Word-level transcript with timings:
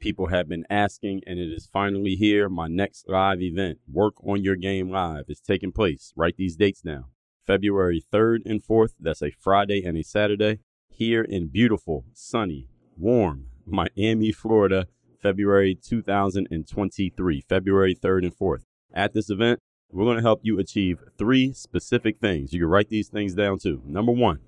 People 0.00 0.28
have 0.28 0.48
been 0.48 0.64
asking, 0.70 1.22
and 1.26 1.40
it 1.40 1.52
is 1.52 1.68
finally 1.72 2.14
here. 2.14 2.48
My 2.48 2.68
next 2.68 3.08
live 3.08 3.42
event, 3.42 3.78
Work 3.92 4.14
on 4.24 4.44
Your 4.44 4.54
Game 4.54 4.90
Live, 4.90 5.24
is 5.28 5.40
taking 5.40 5.72
place. 5.72 6.12
Write 6.14 6.36
these 6.36 6.54
dates 6.54 6.82
down. 6.82 7.06
February 7.44 8.04
3rd 8.12 8.42
and 8.46 8.62
4th, 8.62 8.92
that's 9.00 9.22
a 9.22 9.32
Friday 9.32 9.82
and 9.84 9.98
a 9.98 10.04
Saturday, 10.04 10.60
here 10.88 11.22
in 11.22 11.48
beautiful, 11.48 12.04
sunny, 12.12 12.68
warm 12.96 13.46
Miami, 13.66 14.30
Florida, 14.30 14.86
February 15.20 15.74
2023, 15.74 17.40
February 17.48 17.94
3rd 17.96 18.22
and 18.22 18.38
4th. 18.38 18.62
At 18.94 19.14
this 19.14 19.30
event, 19.30 19.58
we're 19.90 20.04
going 20.04 20.18
to 20.18 20.22
help 20.22 20.40
you 20.42 20.60
achieve 20.60 21.02
three 21.16 21.52
specific 21.52 22.20
things. 22.20 22.52
You 22.52 22.60
can 22.60 22.68
write 22.68 22.88
these 22.88 23.08
things 23.08 23.34
down 23.34 23.58
too. 23.58 23.82
Number 23.84 24.12
one, 24.12 24.38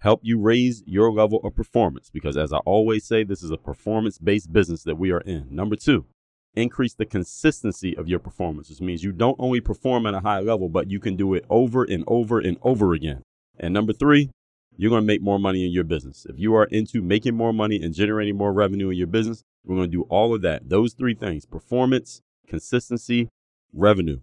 help 0.00 0.20
you 0.22 0.40
raise 0.40 0.82
your 0.86 1.12
level 1.12 1.40
of 1.44 1.54
performance 1.54 2.10
because, 2.10 2.36
as 2.36 2.52
I 2.52 2.58
always 2.58 3.04
say, 3.04 3.22
this 3.22 3.42
is 3.42 3.50
a 3.50 3.56
performance 3.56 4.18
based 4.18 4.52
business 4.52 4.82
that 4.84 4.98
we 4.98 5.10
are 5.10 5.20
in. 5.20 5.46
Number 5.50 5.76
two, 5.76 6.06
increase 6.54 6.94
the 6.94 7.06
consistency 7.06 7.96
of 7.96 8.08
your 8.08 8.18
performance, 8.18 8.68
This 8.68 8.80
means 8.80 9.04
you 9.04 9.12
don't 9.12 9.36
only 9.38 9.60
perform 9.60 10.06
at 10.06 10.14
a 10.14 10.20
high 10.20 10.40
level, 10.40 10.68
but 10.68 10.90
you 10.90 10.98
can 11.00 11.16
do 11.16 11.34
it 11.34 11.44
over 11.48 11.84
and 11.84 12.02
over 12.06 12.40
and 12.40 12.56
over 12.62 12.92
again. 12.92 13.22
And 13.58 13.72
number 13.72 13.92
three, 13.92 14.30
you're 14.76 14.90
going 14.90 15.02
to 15.02 15.06
make 15.06 15.22
more 15.22 15.38
money 15.38 15.64
in 15.64 15.72
your 15.72 15.84
business. 15.84 16.26
If 16.28 16.38
you 16.38 16.54
are 16.54 16.64
into 16.64 17.02
making 17.02 17.36
more 17.36 17.52
money 17.52 17.80
and 17.82 17.94
generating 17.94 18.36
more 18.36 18.52
revenue 18.52 18.88
in 18.88 18.96
your 18.96 19.06
business, 19.06 19.42
we're 19.64 19.76
going 19.76 19.90
to 19.90 19.96
do 19.96 20.02
all 20.08 20.34
of 20.34 20.42
that. 20.42 20.68
Those 20.70 20.94
three 20.94 21.14
things 21.14 21.44
performance, 21.44 22.22
consistency, 22.48 23.28
revenue 23.74 24.20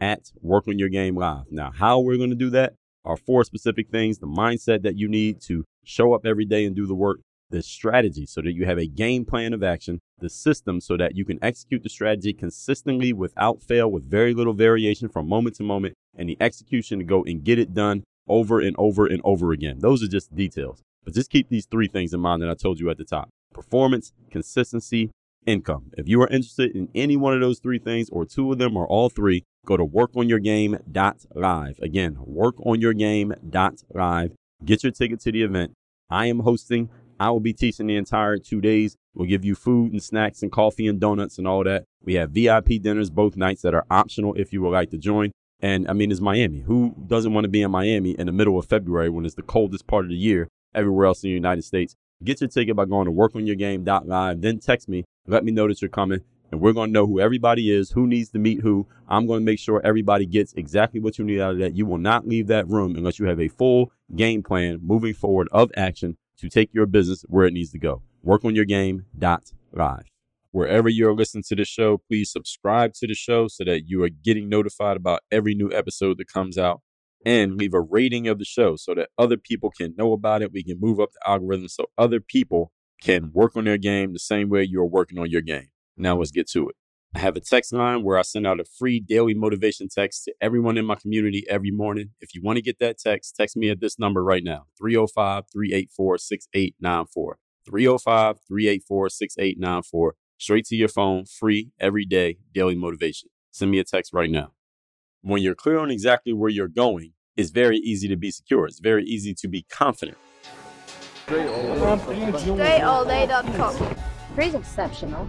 at 0.00 0.32
Work 0.40 0.66
on 0.66 0.78
Your 0.78 0.88
Game 0.88 1.16
Live. 1.16 1.44
Now, 1.50 1.70
how 1.70 2.00
we're 2.00 2.16
going 2.16 2.30
to 2.30 2.36
do 2.36 2.50
that 2.50 2.74
are 3.04 3.16
four 3.16 3.44
specific 3.44 3.88
things 3.88 4.18
the 4.18 4.26
mindset 4.26 4.82
that 4.82 4.96
you 4.96 5.08
need 5.08 5.40
to 5.42 5.64
show 5.84 6.12
up 6.12 6.26
every 6.26 6.44
day 6.44 6.64
and 6.64 6.76
do 6.76 6.86
the 6.86 6.94
work, 6.94 7.20
the 7.50 7.62
strategy 7.62 8.26
so 8.26 8.40
that 8.42 8.52
you 8.52 8.64
have 8.64 8.78
a 8.78 8.86
game 8.86 9.24
plan 9.24 9.52
of 9.52 9.62
action, 9.62 10.00
the 10.18 10.30
system 10.30 10.80
so 10.80 10.96
that 10.96 11.16
you 11.16 11.24
can 11.24 11.38
execute 11.42 11.82
the 11.82 11.88
strategy 11.88 12.32
consistently 12.32 13.12
without 13.12 13.62
fail, 13.62 13.90
with 13.90 14.08
very 14.08 14.34
little 14.34 14.54
variation 14.54 15.08
from 15.08 15.28
moment 15.28 15.56
to 15.56 15.62
moment, 15.62 15.94
and 16.16 16.28
the 16.28 16.36
execution 16.40 16.98
to 16.98 17.04
go 17.04 17.24
and 17.24 17.44
get 17.44 17.58
it 17.58 17.74
done 17.74 18.04
over 18.28 18.60
and 18.60 18.76
over 18.78 19.06
and 19.06 19.20
over 19.24 19.52
again. 19.52 19.78
Those 19.80 20.02
are 20.02 20.08
just 20.08 20.34
details. 20.34 20.82
But 21.04 21.14
just 21.14 21.30
keep 21.30 21.48
these 21.48 21.66
three 21.66 21.88
things 21.88 22.12
in 22.12 22.20
mind 22.20 22.42
that 22.42 22.50
I 22.50 22.54
told 22.54 22.78
you 22.78 22.90
at 22.90 22.98
the 22.98 23.04
top 23.04 23.30
performance, 23.52 24.12
consistency, 24.30 25.10
income. 25.46 25.90
If 25.96 26.06
you 26.06 26.22
are 26.22 26.28
interested 26.28 26.76
in 26.76 26.88
any 26.94 27.16
one 27.16 27.34
of 27.34 27.40
those 27.40 27.58
three 27.58 27.78
things, 27.78 28.08
or 28.10 28.24
two 28.24 28.52
of 28.52 28.58
them, 28.58 28.76
or 28.76 28.86
all 28.86 29.08
three, 29.08 29.44
go 29.66 29.76
to 29.76 29.84
workonyourgame.live. 29.84 31.78
Again, 31.80 32.16
workonyourgame.live. 32.16 34.32
Get 34.64 34.82
your 34.82 34.92
ticket 34.92 35.20
to 35.20 35.32
the 35.32 35.42
event. 35.42 35.72
I 36.10 36.26
am 36.26 36.40
hosting. 36.40 36.90
I 37.18 37.30
will 37.30 37.40
be 37.40 37.52
teaching 37.52 37.86
the 37.86 37.96
entire 37.96 38.38
two 38.38 38.60
days. 38.60 38.96
We'll 39.14 39.28
give 39.28 39.44
you 39.44 39.54
food 39.54 39.92
and 39.92 40.02
snacks 40.02 40.42
and 40.42 40.50
coffee 40.50 40.86
and 40.86 40.98
donuts 40.98 41.38
and 41.38 41.46
all 41.46 41.64
that. 41.64 41.84
We 42.02 42.14
have 42.14 42.30
VIP 42.30 42.80
dinners 42.80 43.10
both 43.10 43.36
nights 43.36 43.62
that 43.62 43.74
are 43.74 43.84
optional 43.90 44.34
if 44.34 44.52
you 44.52 44.62
would 44.62 44.70
like 44.70 44.90
to 44.90 44.98
join. 44.98 45.32
And 45.60 45.86
I 45.88 45.92
mean, 45.92 46.10
it's 46.10 46.20
Miami. 46.20 46.60
Who 46.60 46.94
doesn't 47.06 47.34
want 47.34 47.44
to 47.44 47.50
be 47.50 47.62
in 47.62 47.70
Miami 47.70 48.12
in 48.12 48.26
the 48.26 48.32
middle 48.32 48.58
of 48.58 48.66
February 48.66 49.10
when 49.10 49.26
it's 49.26 49.34
the 49.34 49.42
coldest 49.42 49.86
part 49.86 50.06
of 50.06 50.10
the 50.10 50.16
year 50.16 50.48
everywhere 50.74 51.06
else 51.06 51.22
in 51.22 51.28
the 51.28 51.34
United 51.34 51.62
States? 51.62 51.94
Get 52.24 52.40
your 52.40 52.48
ticket 52.48 52.76
by 52.76 52.86
going 52.86 53.06
to 53.06 53.12
workonyourgame.live. 53.12 54.40
Then 54.40 54.58
text 54.58 54.88
me. 54.88 55.04
Let 55.26 55.44
me 55.44 55.52
know 55.52 55.68
that 55.68 55.82
you're 55.82 55.90
coming. 55.90 56.22
And 56.50 56.60
we're 56.60 56.72
going 56.72 56.88
to 56.88 56.92
know 56.92 57.06
who 57.06 57.20
everybody 57.20 57.70
is, 57.70 57.90
who 57.90 58.06
needs 58.06 58.30
to 58.30 58.38
meet 58.38 58.60
who. 58.60 58.86
I'm 59.08 59.26
going 59.26 59.40
to 59.40 59.44
make 59.44 59.58
sure 59.58 59.80
everybody 59.84 60.26
gets 60.26 60.52
exactly 60.54 61.00
what 61.00 61.18
you 61.18 61.24
need 61.24 61.40
out 61.40 61.52
of 61.52 61.58
that. 61.58 61.76
You 61.76 61.86
will 61.86 61.98
not 61.98 62.26
leave 62.26 62.48
that 62.48 62.68
room 62.68 62.96
unless 62.96 63.18
you 63.18 63.26
have 63.26 63.40
a 63.40 63.48
full 63.48 63.92
game 64.16 64.42
plan 64.42 64.80
moving 64.82 65.14
forward 65.14 65.48
of 65.52 65.70
action 65.76 66.16
to 66.38 66.48
take 66.48 66.74
your 66.74 66.86
business 66.86 67.24
where 67.28 67.46
it 67.46 67.52
needs 67.52 67.70
to 67.70 67.78
go. 67.78 68.02
Work 68.22 68.44
on 68.44 68.56
your 68.56 68.64
game. 68.64 69.06
Dot 69.16 69.52
live. 69.72 70.10
Wherever 70.52 70.88
you're 70.88 71.14
listening 71.14 71.44
to 71.48 71.54
the 71.54 71.64
show, 71.64 71.98
please 71.98 72.32
subscribe 72.32 72.94
to 72.94 73.06
the 73.06 73.14
show 73.14 73.46
so 73.46 73.62
that 73.64 73.82
you 73.86 74.02
are 74.02 74.08
getting 74.08 74.48
notified 74.48 74.96
about 74.96 75.20
every 75.30 75.54
new 75.54 75.72
episode 75.72 76.18
that 76.18 76.26
comes 76.26 76.58
out. 76.58 76.80
And 77.24 77.56
leave 77.56 77.74
a 77.74 77.82
rating 77.82 78.28
of 78.28 78.38
the 78.38 78.46
show 78.46 78.76
so 78.76 78.94
that 78.94 79.10
other 79.18 79.36
people 79.36 79.70
can 79.70 79.94
know 79.94 80.14
about 80.14 80.40
it. 80.40 80.52
We 80.52 80.64
can 80.64 80.80
move 80.80 80.98
up 80.98 81.10
the 81.12 81.30
algorithm 81.30 81.68
so 81.68 81.84
other 81.98 82.18
people 82.18 82.72
can 83.02 83.30
work 83.34 83.56
on 83.56 83.64
their 83.64 83.76
game 83.76 84.14
the 84.14 84.18
same 84.18 84.48
way 84.48 84.64
you're 84.64 84.86
working 84.86 85.18
on 85.18 85.30
your 85.30 85.42
game. 85.42 85.68
Now 86.00 86.16
let's 86.16 86.30
get 86.30 86.48
to 86.50 86.68
it. 86.68 86.76
I 87.14 87.18
have 87.18 87.36
a 87.36 87.40
text 87.40 87.72
line 87.72 88.04
where 88.04 88.16
I 88.16 88.22
send 88.22 88.46
out 88.46 88.60
a 88.60 88.64
free 88.64 89.00
daily 89.00 89.34
motivation 89.34 89.88
text 89.88 90.24
to 90.24 90.34
everyone 90.40 90.78
in 90.78 90.86
my 90.86 90.94
community 90.94 91.44
every 91.48 91.72
morning. 91.72 92.10
If 92.20 92.34
you 92.34 92.42
want 92.42 92.56
to 92.56 92.62
get 92.62 92.78
that 92.78 92.98
text, 92.98 93.34
text 93.36 93.56
me 93.56 93.68
at 93.68 93.80
this 93.80 93.98
number 93.98 94.22
right 94.22 94.44
now 94.44 94.66
305 94.78 95.44
384 95.52 96.18
6894. 96.18 97.38
305 97.66 98.36
384 98.46 99.08
6894 99.08 100.14
straight 100.38 100.64
to 100.66 100.76
your 100.76 100.88
phone, 100.88 101.24
free, 101.26 101.72
every 101.78 102.06
day, 102.06 102.38
daily 102.54 102.76
motivation. 102.76 103.28
Send 103.50 103.70
me 103.70 103.78
a 103.78 103.84
text 103.84 104.14
right 104.14 104.30
now. 104.30 104.52
When 105.22 105.42
you're 105.42 105.54
clear 105.54 105.78
on 105.78 105.90
exactly 105.90 106.32
where 106.32 106.48
you're 106.48 106.68
going, 106.68 107.12
it's 107.36 107.50
very 107.50 107.76
easy 107.76 108.08
to 108.08 108.16
be 108.16 108.30
secure. 108.30 108.64
It's 108.66 108.80
very 108.80 109.04
easy 109.04 109.34
to 109.34 109.48
be 109.48 109.64
confident. 109.64 110.16
DreAllDay.com. 111.26 113.96
Pretty 114.34 114.56
exceptional. 114.56 115.28